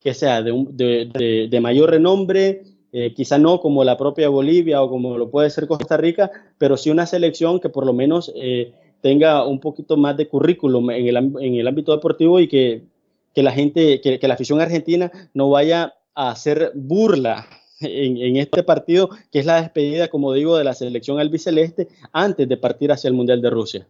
[0.00, 5.30] que sea de, mayor renombre, eh, quizá no como la propia Bolivia o como lo
[5.30, 9.60] puede ser Costa Rica, pero sí una selección que por lo menos eh, tenga un
[9.60, 12.82] poquito más de currículum en el, ámbito deportivo y que,
[13.34, 17.46] la gente, que la afición argentina no vaya a hacer burla
[17.80, 22.56] en, este partido, que es la despedida, como digo, de la selección albiceleste antes de
[22.56, 23.86] partir hacia el Mundial de Rusia.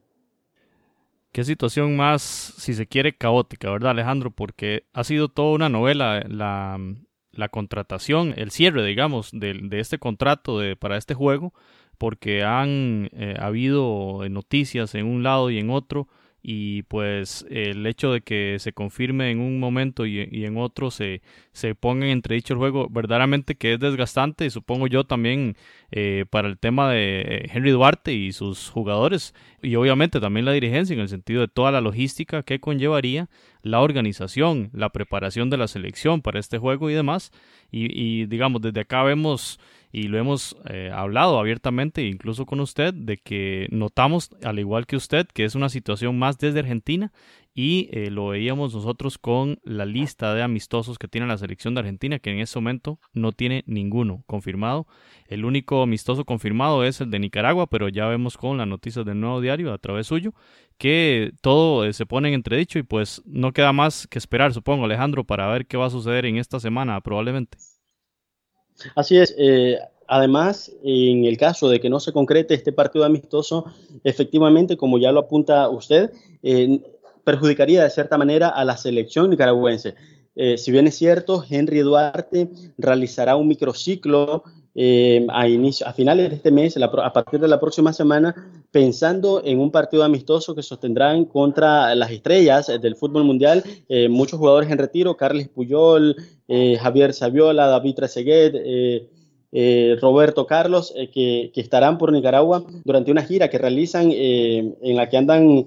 [1.30, 4.30] Qué situación más, si se quiere, caótica, ¿verdad, Alejandro?
[4.30, 10.58] Porque ha sido toda una novela la, contratación, el cierre, digamos, de, de este contrato
[10.58, 11.54] de, para este juego,
[11.96, 16.08] porque han eh, habido noticias en un lado y en otro
[16.42, 21.22] y pues el hecho de que se confirme en un momento y, en otro se,
[21.52, 25.56] se ponga entre dicho el juego verdaderamente que es desgastante supongo yo también
[25.92, 30.94] eh, para el tema de Henry Duarte y sus jugadores y obviamente también la dirigencia
[30.94, 33.28] en el sentido de toda la logística que conllevaría
[33.62, 37.30] la organización, la preparación de la selección para este juego y demás
[37.70, 39.60] y, y digamos desde acá vemos
[39.92, 44.96] y lo hemos eh, hablado abiertamente, incluso con usted, de que notamos, al igual que
[44.96, 47.12] usted, que es una situación más desde Argentina
[47.54, 51.80] y eh, lo veíamos nosotros con la lista de amistosos que tiene la selección de
[51.80, 54.86] Argentina, que en ese momento no tiene ninguno confirmado.
[55.26, 59.20] El único amistoso confirmado es el de Nicaragua, pero ya vemos con las noticias del
[59.20, 60.32] nuevo diario a través suyo
[60.78, 64.86] que todo eh, se pone en entredicho y pues no queda más que esperar, supongo,
[64.86, 67.58] Alejandro, para ver qué va a suceder en esta semana probablemente.
[68.94, 69.34] Así es.
[69.38, 73.66] Eh, además, en el caso de que no se concrete este partido amistoso,
[74.04, 76.10] efectivamente, como ya lo apunta usted,
[76.42, 76.80] eh,
[77.24, 79.94] perjudicaría de cierta manera a la selección nicaragüense.
[80.34, 84.44] Eh, si bien es cierto, Henry Duarte realizará un microciclo
[84.74, 88.34] eh, a, inicio, a finales de este mes, a partir de la próxima semana,
[88.70, 94.38] pensando en un partido amistoso que sostendrán contra las estrellas del fútbol mundial, eh, muchos
[94.38, 96.16] jugadores en retiro, Carles Puyol,
[96.80, 98.54] Javier Saviola, David Trezeguet,
[100.00, 105.18] Roberto Carlos, que, que, estarán por Nicaragua durante una gira que realizan en la que
[105.18, 105.66] andan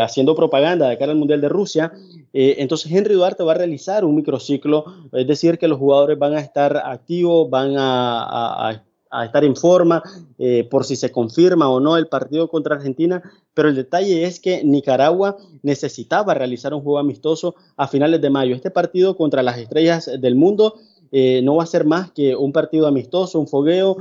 [0.00, 1.92] haciendo propaganda de cara al Mundial de Rusia.
[2.32, 6.34] Eh, entonces Henry Duarte va a realizar un microciclo, es decir, que los jugadores van
[6.34, 8.84] a estar activos, van a,
[9.24, 10.02] estar en forma
[10.38, 13.22] eh, por si se confirma o no el partido contra Argentina,
[13.54, 18.54] pero el detalle es que Nicaragua necesitaba realizar un juego amistoso a finales de mayo.
[18.54, 20.74] Este partido contra las estrellas del mundo
[21.12, 23.96] eh, no va a ser más que un partido amistoso, un fogueo.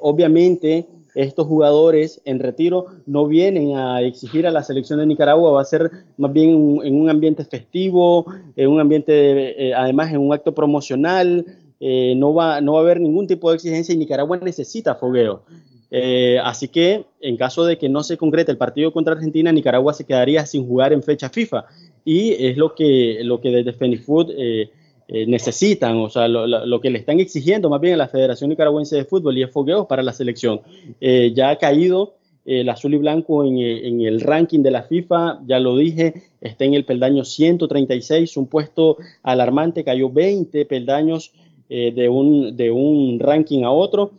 [0.00, 5.60] obviamente estos jugadores en retiro no vienen a exigir a la selección de Nicaragua, va
[5.60, 10.32] a ser más bien en un ambiente festivo, en un ambiente, eh, además en un
[10.32, 11.46] acto promocional,
[11.80, 15.42] eh, no, va, no va a haber ningún tipo de exigencia y Nicaragua necesita fogueo.
[15.90, 19.94] Eh, así que en caso de que no se concrete el partido contra Argentina, Nicaragua
[19.94, 21.66] se quedaría sin jugar en fecha FIFA.
[22.04, 24.70] Y es lo que, lo que desde Fenifood eh,
[25.08, 29.04] necesitan, o sea, lo, que le están exigiendo más bien a la Federación Nicaragüense de
[29.04, 30.62] Fútbol y es fogueos para la selección.
[31.00, 35.40] Eh, ya ha caído el azul y blanco en, en, el ranking de la FIFA,
[35.46, 41.32] ya lo dije, está en el peldaño 136, un puesto alarmante, cayó 20 peldaños
[41.70, 44.12] eh, de, un, de un ranking a otro.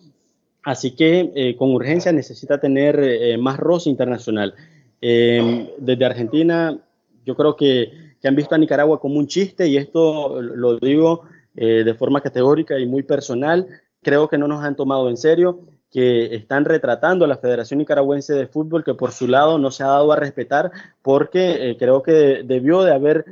[0.64, 4.54] Así que eh, con urgencia necesita tener eh, más roce internacional.
[5.00, 6.80] Desde Argentina,
[7.24, 11.22] yo creo que, que, han visto a Nicaragua como un chiste y esto lo digo
[11.56, 13.68] eh, de forma categórica y muy personal.
[14.02, 15.62] Creo que no nos han tomado en serio,
[15.92, 19.84] que están retratando a la Federación Nicaragüense de Fútbol, que por su lado no se
[19.84, 20.72] ha dado a respetar,
[21.02, 23.26] porque creo que debió de haber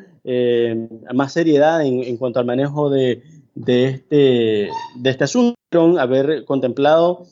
[1.13, 3.23] más seriedad en, cuanto al manejo de,
[3.55, 5.57] este, de este asunto,
[5.99, 7.25] haber contemplado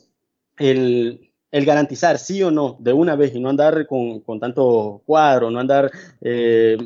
[0.58, 5.60] el, garantizar sí o no de una vez y no andar con, tanto cuadro, no
[5.60, 5.90] andar
[6.20, 6.76] eh,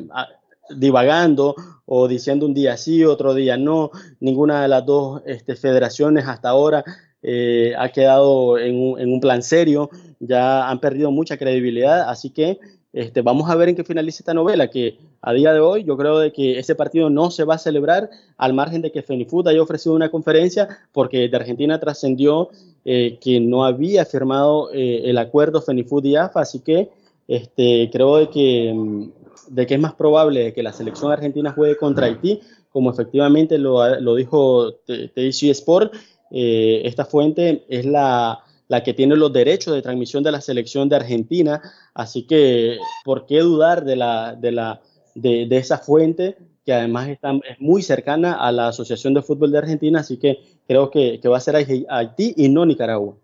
[0.75, 1.55] divagando
[1.85, 3.91] o diciendo un día sí, otro día no.
[4.19, 6.83] Ninguna de las dos este, federaciones hasta ahora
[7.21, 9.89] eh, ha quedado en un, en un, plan serio,
[10.19, 12.59] ya han perdido mucha credibilidad, así que
[12.93, 15.97] este, vamos a ver en qué finaliza esta novela, que a día de hoy yo
[15.97, 19.47] creo de que ese partido no se va a celebrar al margen de que Fenifood
[19.47, 22.49] haya ofrecido una conferencia, porque de Argentina trascendió
[22.85, 26.89] eh, que no había firmado eh, el acuerdo Fenifood y AFA, así que
[27.27, 29.11] este, creo de que, mm,
[29.49, 33.99] de que es más probable que la selección argentina juegue contra Haití, como efectivamente lo,
[33.99, 35.93] lo dijo TIC Sport.
[36.31, 40.89] Eh, esta fuente es la la que tiene los derechos de transmisión de la selección
[40.89, 41.61] de Argentina.
[41.93, 44.81] Así que, ¿por qué dudar de, la, de, la,
[45.15, 49.59] de, esa fuente que además está, es muy cercana a la Asociación de Fútbol de
[49.59, 50.01] Argentina?
[50.01, 53.15] Así que creo que, que va a ser Haití y no Nicaragua.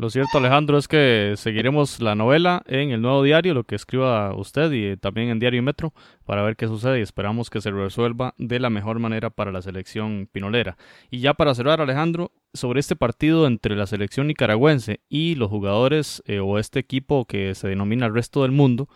[0.00, 4.34] Lo cierto, Alejandro, es que seguiremos la novela en el nuevo diario, lo que escriba
[4.34, 5.92] usted y también en Diario Metro,
[6.24, 9.60] para ver qué sucede y esperamos que se resuelva de la mejor manera para la
[9.60, 10.78] selección pinolera.
[11.10, 16.22] Y ya para cerrar, Alejandro, sobre este partido entre la selección nicaragüense y los jugadores
[16.24, 18.88] eh, o este equipo que se denomina el resto del mundo,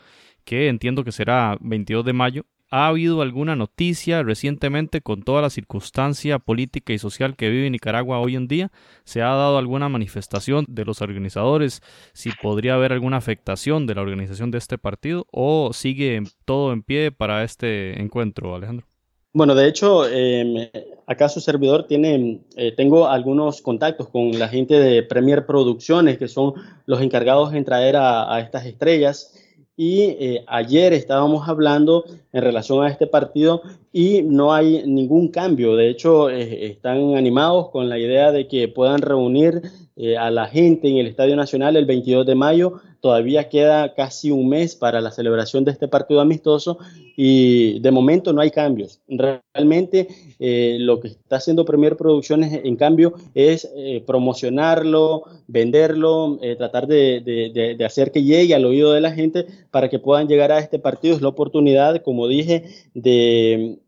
[0.46, 2.46] que entiendo que será 22 de mayo,
[2.76, 8.18] ¿Ha habido alguna noticia recientemente con toda la circunstancia política y social que vive Nicaragua
[8.18, 8.72] hoy en día?
[9.04, 11.82] ¿Se ha dado alguna manifestación de los organizadores?
[12.14, 16.82] Si podría haber alguna afectación de la organización de este partido o sigue todo en
[16.82, 18.88] pie para este encuentro, Alejandro?
[19.32, 20.72] Bueno, de hecho, eh,
[21.06, 26.26] acá su servidor tiene, eh, tengo algunos contactos con la gente de Premier Producciones, que
[26.26, 26.54] son
[26.86, 29.32] los encargados en traer a, a estas estrellas.
[29.76, 33.62] Y eh, ayer estábamos hablando en relación a este partido
[33.92, 35.74] y no hay ningún cambio.
[35.74, 39.62] De hecho, están animados con la idea de que puedan reunir
[39.96, 44.30] eh, a la gente en el Estadio Nacional el 22 de mayo Todavía queda casi
[44.30, 46.78] un mes para la celebración de este partido amistoso
[47.18, 49.02] y de momento no hay cambios.
[49.08, 56.56] Realmente eh, lo que está haciendo Premier Producciones en cambio es eh, promocionarlo, venderlo, eh,
[56.56, 60.58] tratar de, hacer que llegue al oído de la gente para que puedan llegar a
[60.58, 61.14] este partido.
[61.14, 63.80] Es la oportunidad, como dije, de,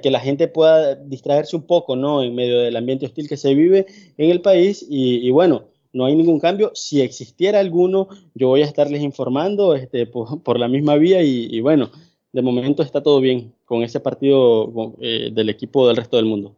[0.00, 2.22] que la gente pueda distraerse un poco, ¿no?
[2.22, 3.84] En medio del ambiente hostil que se vive
[4.16, 6.72] en el país y bueno, no hay ningún cambio.
[6.74, 11.90] Si existiera alguno, yo voy a estarles informando este, por, la misma vía y, bueno,
[12.32, 16.56] de momento está todo bien con ese partido eh, del equipo del resto del mundo.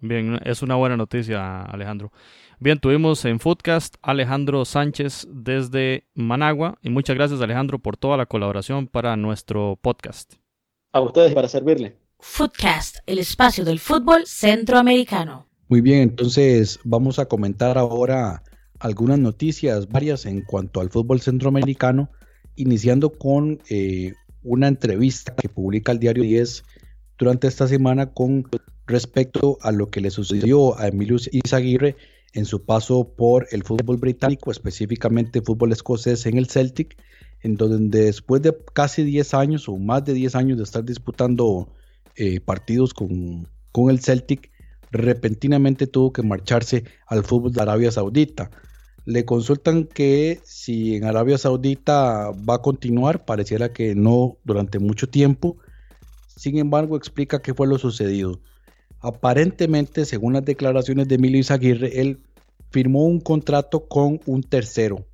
[0.00, 2.12] Bien, es una buena noticia, Alejandro.
[2.60, 8.26] Bien, tuvimos en Foodcast Alejandro Sánchez desde Managua y muchas gracias Alejandro por toda la
[8.26, 10.34] colaboración para nuestro podcast.
[10.92, 11.96] A ustedes para servirle.
[12.20, 15.46] Foodcast, el espacio del fútbol centroamericano.
[15.74, 18.44] Muy bien, entonces vamos a comentar ahora
[18.78, 22.10] algunas noticias varias en cuanto al fútbol centroamericano,
[22.54, 24.12] iniciando con eh,
[24.44, 26.62] una entrevista que publica el diario 10
[27.18, 28.48] durante esta semana con
[28.86, 31.96] respecto a lo que le sucedió a Emilio Izaguirre
[32.34, 36.96] en su paso por el fútbol británico, específicamente fútbol escocés en el Celtic,
[37.42, 41.68] en donde después de casi 10 años o más de 10 años de estar disputando
[42.14, 44.53] eh, partidos con, con el Celtic,
[44.94, 48.50] repentinamente tuvo que marcharse al fútbol de Arabia Saudita.
[49.04, 55.08] Le consultan que si en Arabia Saudita va a continuar, pareciera que no durante mucho
[55.08, 55.58] tiempo.
[56.36, 58.40] Sin embargo, explica qué fue lo sucedido.
[59.00, 62.20] Aparentemente, según las declaraciones de Emilio Izaguirre, él
[62.70, 65.04] firmó un contrato con un tercero,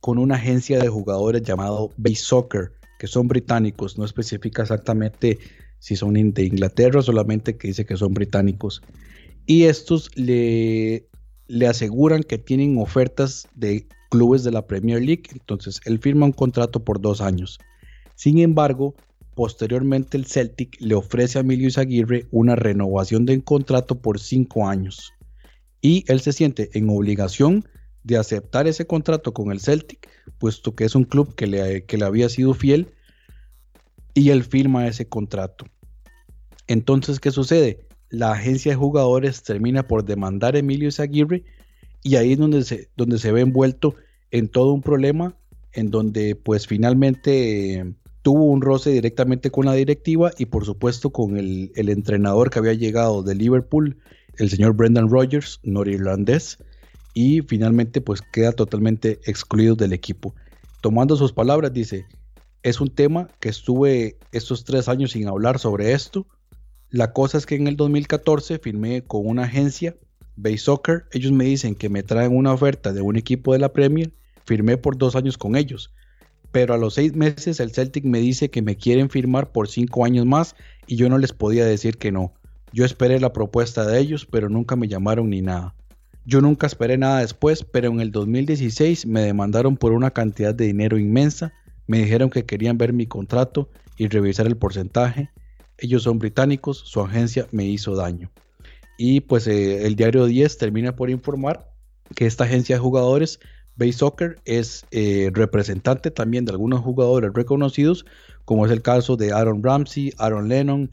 [0.00, 5.38] con una agencia de jugadores llamado Bay Soccer, que son británicos, no especifica exactamente
[5.78, 8.82] si son de Inglaterra, solamente que dice que son británicos
[9.46, 11.08] y estos le,
[11.48, 16.32] le aseguran que tienen ofertas de clubes de la Premier League, entonces él firma un
[16.32, 17.58] contrato por dos años.
[18.14, 18.94] Sin embargo,
[19.34, 25.12] posteriormente el Celtic le ofrece a Emilio Izaguirre una renovación de contrato por cinco años
[25.80, 27.64] y él se siente en obligación
[28.04, 31.98] de aceptar ese contrato con el Celtic, puesto que es un club que le, que
[31.98, 32.92] le había sido fiel
[34.14, 35.66] y él firma ese contrato.
[36.66, 37.86] Entonces, ¿qué sucede?
[38.10, 41.44] La agencia de jugadores termina por demandar a Emilio Zaguirre
[42.02, 43.94] y ahí es donde se, donde se ve envuelto
[44.30, 45.34] en todo un problema
[45.72, 51.10] en donde pues finalmente eh, tuvo un roce directamente con la directiva y por supuesto
[51.10, 53.96] con el, el, entrenador que había llegado de Liverpool,
[54.36, 56.58] el señor Brendan Rodgers, norirlandés,
[57.14, 60.34] y finalmente pues queda totalmente excluido del equipo.
[60.80, 62.06] Tomando sus palabras dice,
[62.62, 66.26] es un tema que estuve estos tres años sin hablar sobre esto.
[66.90, 69.96] La cosa es que en el 2014 firmé con una agencia,
[70.36, 71.04] Bay Soccer.
[71.12, 74.12] Ellos me dicen que me traen una oferta de un equipo de la Premier.
[74.44, 75.92] Firmé por dos años con ellos.
[76.50, 80.04] Pero a los seis meses el Celtic me dice que me quieren firmar por cinco
[80.04, 82.32] años más y yo no les podía decir que no.
[82.72, 85.74] Yo esperé la propuesta de ellos, pero nunca me llamaron ni nada.
[86.24, 90.66] Yo nunca esperé nada después, pero en el 2016 me demandaron por una cantidad de
[90.66, 91.52] dinero inmensa
[91.90, 95.28] me dijeron que querían ver mi contrato y revisar el porcentaje.
[95.80, 98.30] Ellos son británicos, su agencia me hizo daño.
[99.02, 101.72] Y pues eh, el diario 10 termina por informar
[102.14, 103.40] que esta agencia de jugadores,
[103.76, 108.04] Bay Soccer, es eh, representante también de algunos jugadores reconocidos,
[108.44, 110.90] como es el caso de Aaron Ramsey, Aaron Lennon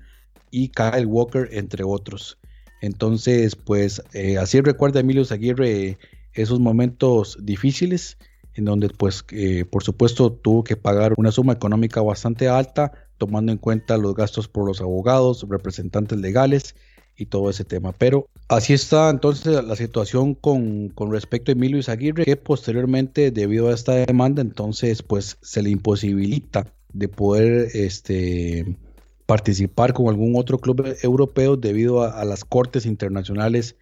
[0.52, 2.38] y Kyle Walker, entre otros.
[2.82, 5.98] Entonces, pues eh, así recuerda Emilio Aguirre
[6.32, 8.18] esos momentos difíciles
[8.54, 9.26] en donde pues
[9.70, 14.48] por supuesto tuvo que pagar una suma económica bastante alta, tomando en cuenta los gastos
[14.48, 16.76] por los abogados, representantes legales
[17.16, 17.92] y todo ese tema.
[17.94, 23.70] Pero así está entonces la situación con, con respecto a Emilio Izaguirre, que posteriormente debido
[23.70, 28.78] a esta demanda entonces pues se le imposibilita de poder este
[29.26, 33.76] participar con algún otro club europeo debido a las cortes internacionales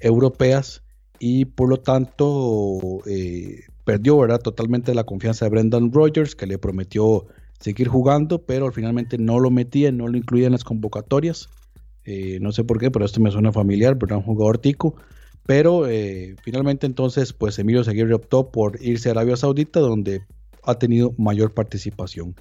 [0.00, 0.82] europeas
[1.20, 4.40] y por lo tanto eh, perdió ¿verdad?
[4.40, 7.26] totalmente la confianza de Brendan Rodgers, que le prometió
[7.58, 11.48] seguir jugando, pero finalmente no lo metía, no lo incluía en las convocatorias.
[12.04, 14.18] Eh, no sé por qué, pero esto me suena familiar, ¿verdad?
[14.18, 14.96] Un jugador tico.
[15.46, 20.22] Pero eh, finalmente entonces, pues Emilio Seguirre optó por irse a Arabia Saudita, donde
[20.62, 22.34] ha tenido mayor participación.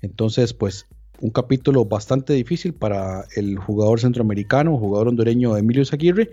[0.00, 0.86] Entonces, pues
[1.20, 6.30] un capítulo bastante difícil para el jugador centroamericano, jugador hondureño Emilio Aguirre,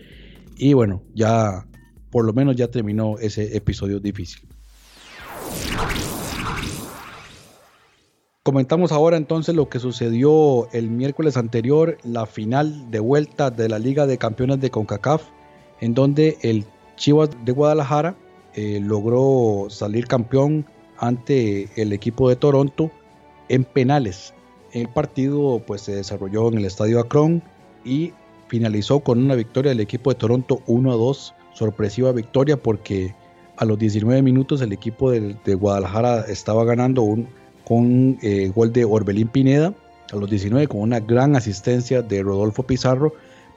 [0.58, 1.66] y bueno, ya
[2.10, 4.48] por lo menos ya terminó ese episodio difícil.
[8.48, 13.78] Comentamos ahora entonces lo que sucedió el miércoles anterior, la final de vuelta de la
[13.78, 15.22] Liga de Campeones de CONCACAF,
[15.82, 16.64] en donde el
[16.96, 18.16] Chivas de Guadalajara
[18.54, 20.66] eh, logró salir campeón
[20.98, 22.90] ante el equipo de Toronto
[23.50, 24.34] en penales.
[24.72, 27.44] El partido pues se desarrolló en el Estadio Akron
[27.84, 28.14] y
[28.48, 31.36] finalizó con una victoria del equipo de Toronto 1 a 2.
[31.52, 33.14] Sorpresiva victoria porque
[33.58, 37.28] a los 19 minutos el equipo de, Guadalajara estaba ganando un,
[37.68, 39.74] con eh, gol de Orbelín Pineda.
[40.14, 43.14] A los 19 con una gran asistencia de Rodolfo Pizarro.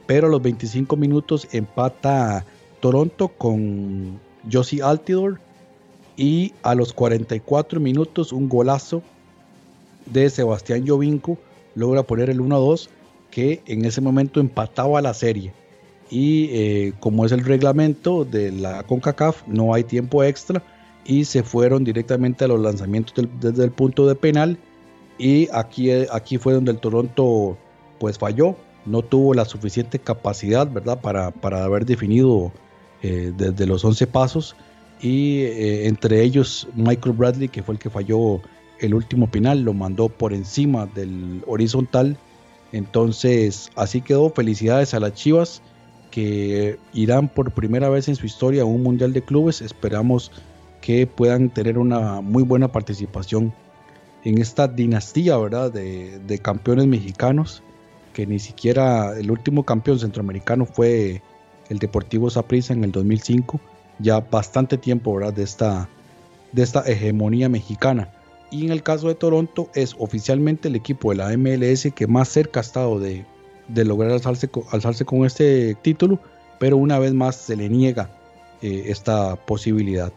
[0.06, 2.44] Pero a los 25 minutos empata
[2.80, 4.18] Toronto con
[4.50, 5.38] Josie Altidor.
[6.16, 9.02] Y a los 44 minutos un golazo
[10.06, 11.38] de Sebastián Jovinco
[11.76, 12.90] logra poner el 1 a 2
[13.30, 15.52] que en ese momento empataba la serie.
[16.10, 20.64] Y eh, como es el reglamento de la CONCACAF, no hay tiempo extra
[21.04, 24.58] y se fueron directamente a los lanzamientos desde el punto de penal.
[25.18, 27.56] Y aquí, aquí fue donde el Toronto
[27.98, 31.00] pues falló, no tuvo la suficiente capacidad, ¿verdad?
[31.00, 32.52] Para, para haber definido
[33.02, 34.56] eh, desde los 11 pasos.
[35.02, 38.40] Y eh, entre ellos Michael Bradley, que fue el que falló
[38.78, 42.16] el último penal, lo mandó por encima del horizontal
[42.72, 44.30] entonces, así quedó.
[44.30, 45.62] Felicidades a las Chivas
[46.10, 49.60] que irán por primera vez en su historia a un Mundial de Clubes.
[49.60, 50.32] Esperamos
[50.80, 53.52] que puedan tener una muy buena participación
[54.24, 55.72] en esta dinastía, ¿verdad?
[55.72, 57.62] De, campeones mexicanos,
[58.12, 61.22] que ni siquiera el último campeón centroamericano fue
[61.68, 63.60] el Deportivo Saprissa en el 2005.
[63.98, 65.32] Ya bastante tiempo, ¿verdad?
[65.32, 65.88] De esta,
[66.52, 68.12] de esta hegemonía mexicana.
[68.50, 72.28] Y en el caso de Toronto es oficialmente el equipo de la MLS que más
[72.28, 73.24] cerca ha estado de,
[73.68, 76.18] lograr alzarse, alzarse, con este título,
[76.58, 78.10] pero una vez más se le niega
[78.60, 80.12] eh, esta posibilidad.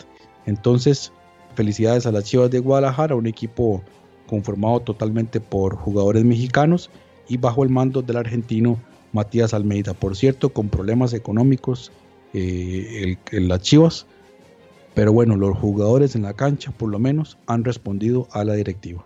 [0.46, 1.12] Entonces,
[1.56, 3.82] felicidades a las Chivas de Guadalajara, un equipo
[4.28, 6.90] conformado totalmente por jugadores mexicanos
[7.28, 8.78] y bajo el mando del argentino
[9.12, 9.94] Matías Almeida.
[9.94, 11.92] Por cierto, con problemas económicos,
[12.34, 14.08] eh, las Chivas
[14.94, 19.06] pero bueno, los jugadores en la cancha por lo menos han respondido a la directiva.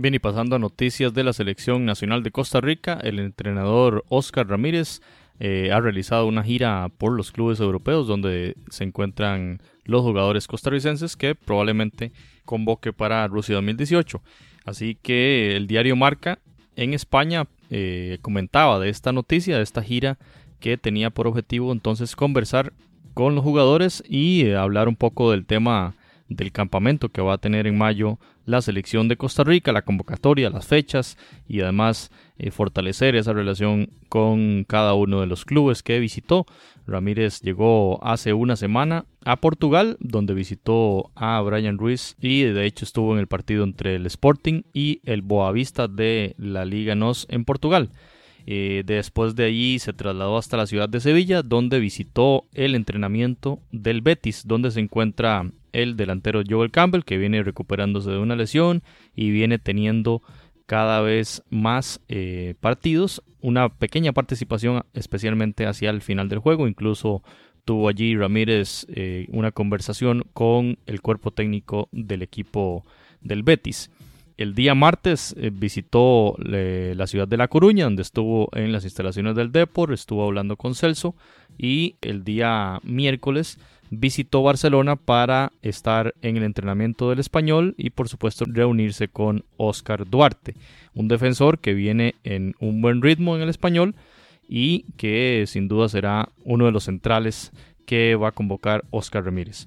[0.00, 4.48] Bien, y pasando a noticias de la Selección Nacional de Costa Rica, el entrenador Oscar
[4.48, 5.02] Ramírez
[5.40, 11.16] eh, ha realizado una gira por los clubes europeos donde se encuentran los jugadores costarricenses
[11.18, 12.12] que probablemente
[12.46, 14.22] convoque para Rusia 2018.
[14.64, 16.38] Así que el diario Marca
[16.76, 20.16] en España eh, comentaba de esta noticia, de esta gira
[20.60, 22.72] que tenía por objetivo entonces conversar
[23.12, 25.94] con los jugadores y eh, hablar un poco del tema
[26.30, 30.48] del campamento que va a tener en mayo la selección de Costa Rica, la convocatoria,
[30.48, 35.98] las fechas y además eh, fortalecer esa relación con cada uno de los clubes que
[35.98, 36.46] visitó.
[36.86, 42.84] Ramírez llegó hace una semana a Portugal, donde visitó a Brian Ruiz y de hecho
[42.84, 47.44] estuvo en el partido entre el Sporting y el Boavista de la Liga NOS en
[47.44, 47.90] Portugal.
[48.46, 53.60] Eh, después de allí se trasladó hasta la ciudad de Sevilla, donde visitó el entrenamiento
[53.70, 58.82] del Betis, donde se encuentra el delantero Joel Campbell, que viene recuperándose de una lesión
[59.14, 60.22] y viene teniendo
[60.66, 67.22] cada vez más eh, partidos, una pequeña participación especialmente hacia el final del juego, incluso
[67.64, 72.84] tuvo allí Ramírez eh, una conversación con el cuerpo técnico del equipo
[73.20, 73.90] del Betis.
[74.36, 79.36] El día martes eh, visitó la ciudad de La Coruña, donde estuvo en las instalaciones
[79.36, 81.14] del Depor, estuvo hablando con Celso.
[81.58, 83.58] Y el día miércoles
[83.90, 90.08] visitó Barcelona para estar en el entrenamiento del español y por supuesto reunirse con Oscar
[90.08, 90.54] Duarte,
[90.94, 93.94] un defensor que viene en un buen ritmo en el español
[94.48, 97.52] y que sin duda será uno de los centrales
[97.84, 99.66] que va a convocar Oscar Ramírez.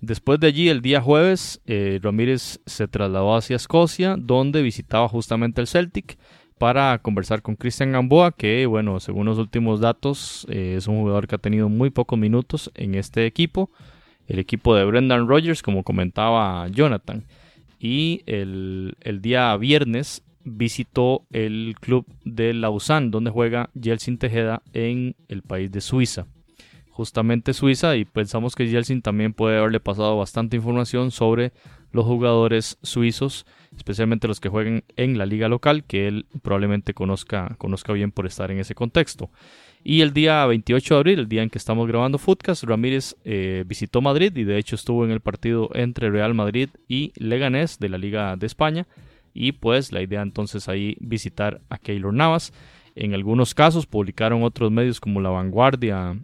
[0.00, 5.60] Después de allí, el día jueves, eh, Ramírez se trasladó hacia Escocia, donde visitaba justamente
[5.60, 6.18] el Celtic
[6.62, 11.26] para conversar con Cristian Gamboa, que bueno, según los últimos datos, eh, es un jugador
[11.26, 13.72] que ha tenido muy pocos minutos en este equipo,
[14.28, 17.24] el equipo de Brendan Rodgers, como comentaba Jonathan.
[17.80, 25.42] Y el, día viernes visitó el club de Lausanne, donde juega Jelsin Tejeda en el
[25.42, 26.28] país de Suiza.
[26.92, 31.52] Justamente Suiza, y pensamos que Jelsin también puede haberle pasado bastante información sobre
[31.92, 37.54] los jugadores suizos especialmente los que jueguen en la liga local, que él probablemente conozca,
[37.58, 39.30] conozca bien por estar en ese contexto.
[39.84, 43.64] Y el día 28 de abril, el día en que estamos grabando Footcast, Ramírez eh,
[43.66, 47.88] visitó Madrid y de hecho estuvo en el partido entre Real Madrid y Leganés de
[47.88, 48.86] la Liga de España.
[49.34, 52.52] Y pues la idea entonces ahí visitar a Keylor Navas.
[52.94, 56.16] En algunos casos publicaron otros medios como La Vanguardia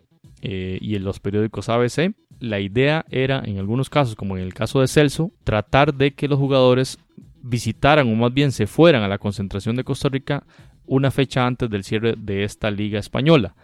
[0.43, 2.15] eh, y en los periódicos ABC.
[2.41, 6.29] La idea era, en algunos casos, como en el caso de Celso, tratar de que
[6.29, 6.99] los jugadores
[7.43, 10.45] visitaran o más bien se fueran a la concentración de Costa Rica
[10.87, 13.55] una fecha antes del cierre de esta liga española.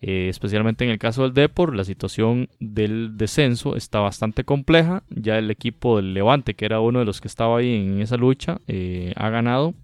[0.00, 5.02] Eh, especialmente en el caso del Depor, la situación del descenso está bastante compleja.
[5.08, 8.18] Ya el equipo del Levante, que era uno de los que estaba ahí en esa
[8.18, 9.74] lucha, eh, ha ganado.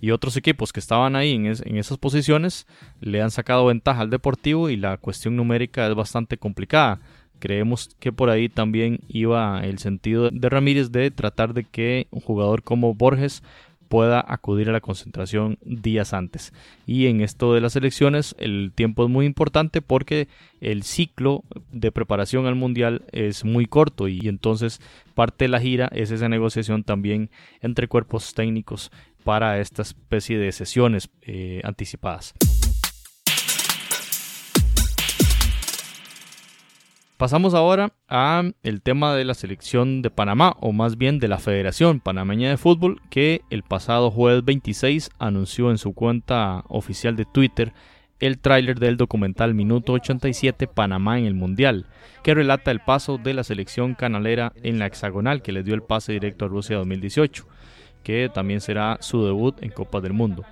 [0.00, 2.66] Y otros equipos que estaban ahí en, en, esas posiciones
[3.00, 7.00] le han sacado ventaja al Deportivo y la cuestión numérica es bastante complicada.
[7.38, 12.20] Creemos que por ahí también iba el sentido de Ramírez de tratar de que un
[12.20, 13.42] jugador como Borges
[13.86, 16.52] pueda acudir a la concentración días antes.
[16.86, 20.28] Y en esto de las elecciones el tiempo es muy importante porque
[20.60, 24.80] el ciclo de preparación al mundial es muy corto y entonces
[25.14, 27.30] parte de la gira es esa negociación también
[27.60, 28.90] entre cuerpos técnicos
[29.26, 32.32] para esta especie de sesiones eh, anticipadas.
[37.16, 41.38] Pasamos ahora a el tema de la selección de Panamá, o más bien de la
[41.38, 47.24] Federación Panameña de Fútbol, que el pasado jueves 26 anunció en su cuenta oficial de
[47.24, 47.72] Twitter
[48.20, 51.86] el tráiler del documental Minuto 87 Panamá en el Mundial,
[52.22, 55.82] que relata el paso de la selección canalera en la hexagonal que le dio el
[55.82, 57.44] pase directo a Rusia 2018,
[58.06, 60.44] que también será su debut en Copa del Mundo.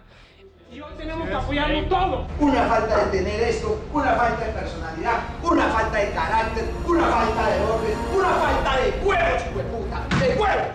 [0.72, 2.26] Y hoy tenemos que apoyarlo todo.
[2.40, 7.50] Una falta de tener esto, una falta de personalidad, una falta de carácter, una falta
[7.50, 10.66] de orden, una falta de huevos, de huevos.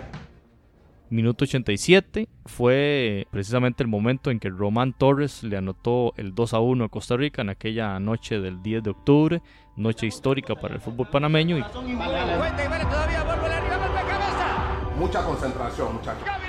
[1.10, 6.60] Minuto 87 fue precisamente el momento en que Román Torres le anotó el 2 a
[6.60, 9.42] 1 a Costa Rica en aquella noche del 10 de octubre,
[9.76, 11.58] noche histórica para el fútbol panameño.
[11.58, 11.64] Y...
[14.98, 16.49] Mucha concentración, muchachos.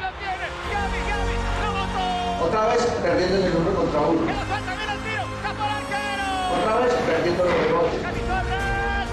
[2.41, 4.21] Otra vez perdiendo en el uno contra uno.
[6.53, 8.05] Otra vez perdiendo los rebotes.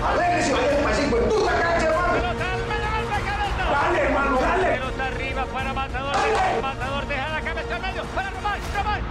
[0.08, 2.16] Alegre y vaya para cinco en puta cancha, hermano.
[3.72, 4.68] Dale, hermano, dale.
[4.68, 6.16] Pelota arriba para Matador.
[6.62, 8.04] Matador deja la cabeza en medio.
[8.16, 9.02] Para Román, Román,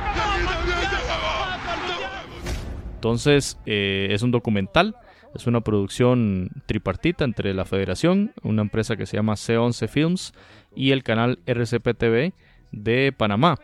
[2.95, 4.97] Entonces, eh, es un documental.
[5.35, 10.33] Es una producción tripartita entre la Federación, una empresa que se llama C11 Films
[10.75, 12.33] y el canal RCP TV
[12.73, 13.59] de Panamá.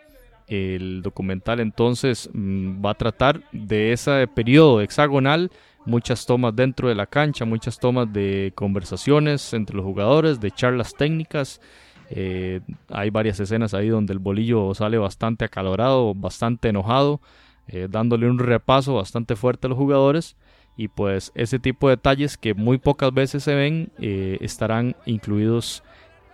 [0.52, 5.50] El documental entonces mm, va a tratar de ese periodo hexagonal,
[5.86, 10.94] muchas tomas dentro de la cancha, muchas tomas de conversaciones entre los jugadores, de charlas
[10.94, 11.62] técnicas.
[12.10, 17.22] Eh, hay varias escenas ahí donde el bolillo sale bastante acalorado, bastante enojado,
[17.66, 20.36] eh, dándole un repaso bastante fuerte a los jugadores.
[20.76, 25.82] Y pues ese tipo de detalles que muy pocas veces se ven eh, estarán incluidos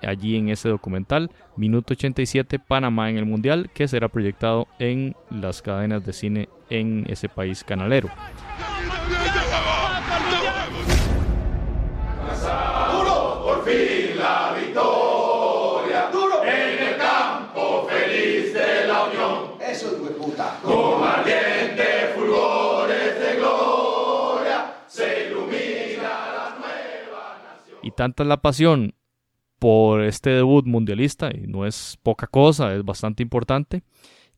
[0.03, 5.63] allí en ese documental, Minuto 87, Panamá en el Mundial, que será proyectado en las
[5.63, 8.09] cadenas de cine en ese país canalero.
[13.45, 16.11] Por fin la victoria.
[16.13, 16.45] Duro.
[16.45, 19.53] En el campo feliz de la unión.
[19.61, 20.59] Eso es puta.
[20.63, 27.79] Con ardientes fulgores de gloria se ilumina la nueva nación.
[27.83, 28.95] Y tanta es la pasión
[29.59, 33.83] por este debut mundialista, y no es poca cosa, es bastante importante,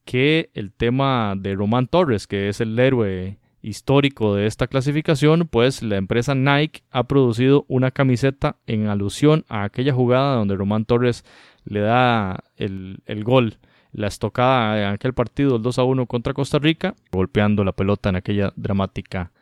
[0.05, 5.83] que el tema de Román Torres, que es el héroe histórico de esta clasificación, pues
[5.83, 11.25] la empresa Nike ha producido una camiseta en alusión a aquella jugada donde Román Torres
[11.65, 13.59] le da el, el gol,
[13.93, 18.09] la estocada en aquel partido, el 2 a 1 contra Costa Rica, golpeando la pelota
[18.09, 19.33] en aquella dramática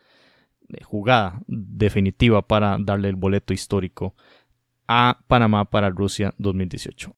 [0.69, 4.15] eh, jugada definitiva para darle el boleto histórico
[4.89, 7.15] a Panamá para Rusia 2018.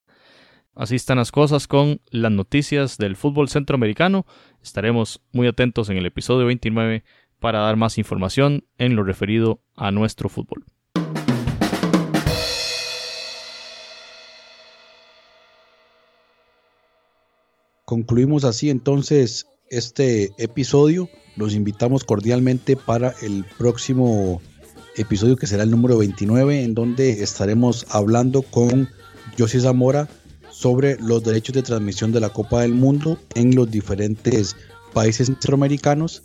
[0.74, 4.26] Así están las cosas con las noticias del fútbol centroamericano.
[4.62, 7.04] Estaremos muy atentos en el episodio 29
[7.38, 10.64] para dar más información en lo referido a nuestro fútbol.
[17.84, 21.08] Concluimos así entonces este episodio.
[21.36, 24.40] Los invitamos cordialmente para el próximo
[24.96, 28.88] episodio que será el número 29 en donde estaremos hablando con
[29.38, 30.08] José Zamora
[30.50, 34.56] sobre los derechos de transmisión de la Copa del Mundo en los diferentes
[34.92, 36.22] países centroamericanos.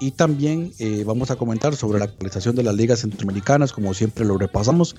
[0.00, 4.24] Y también eh, vamos a comentar sobre la actualización de las ligas centroamericanas como siempre
[4.24, 4.96] lo repasamos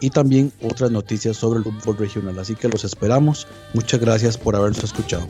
[0.00, 2.38] y también otras noticias sobre el fútbol regional.
[2.38, 3.46] Así que los esperamos.
[3.72, 5.26] Muchas gracias por habernos escuchado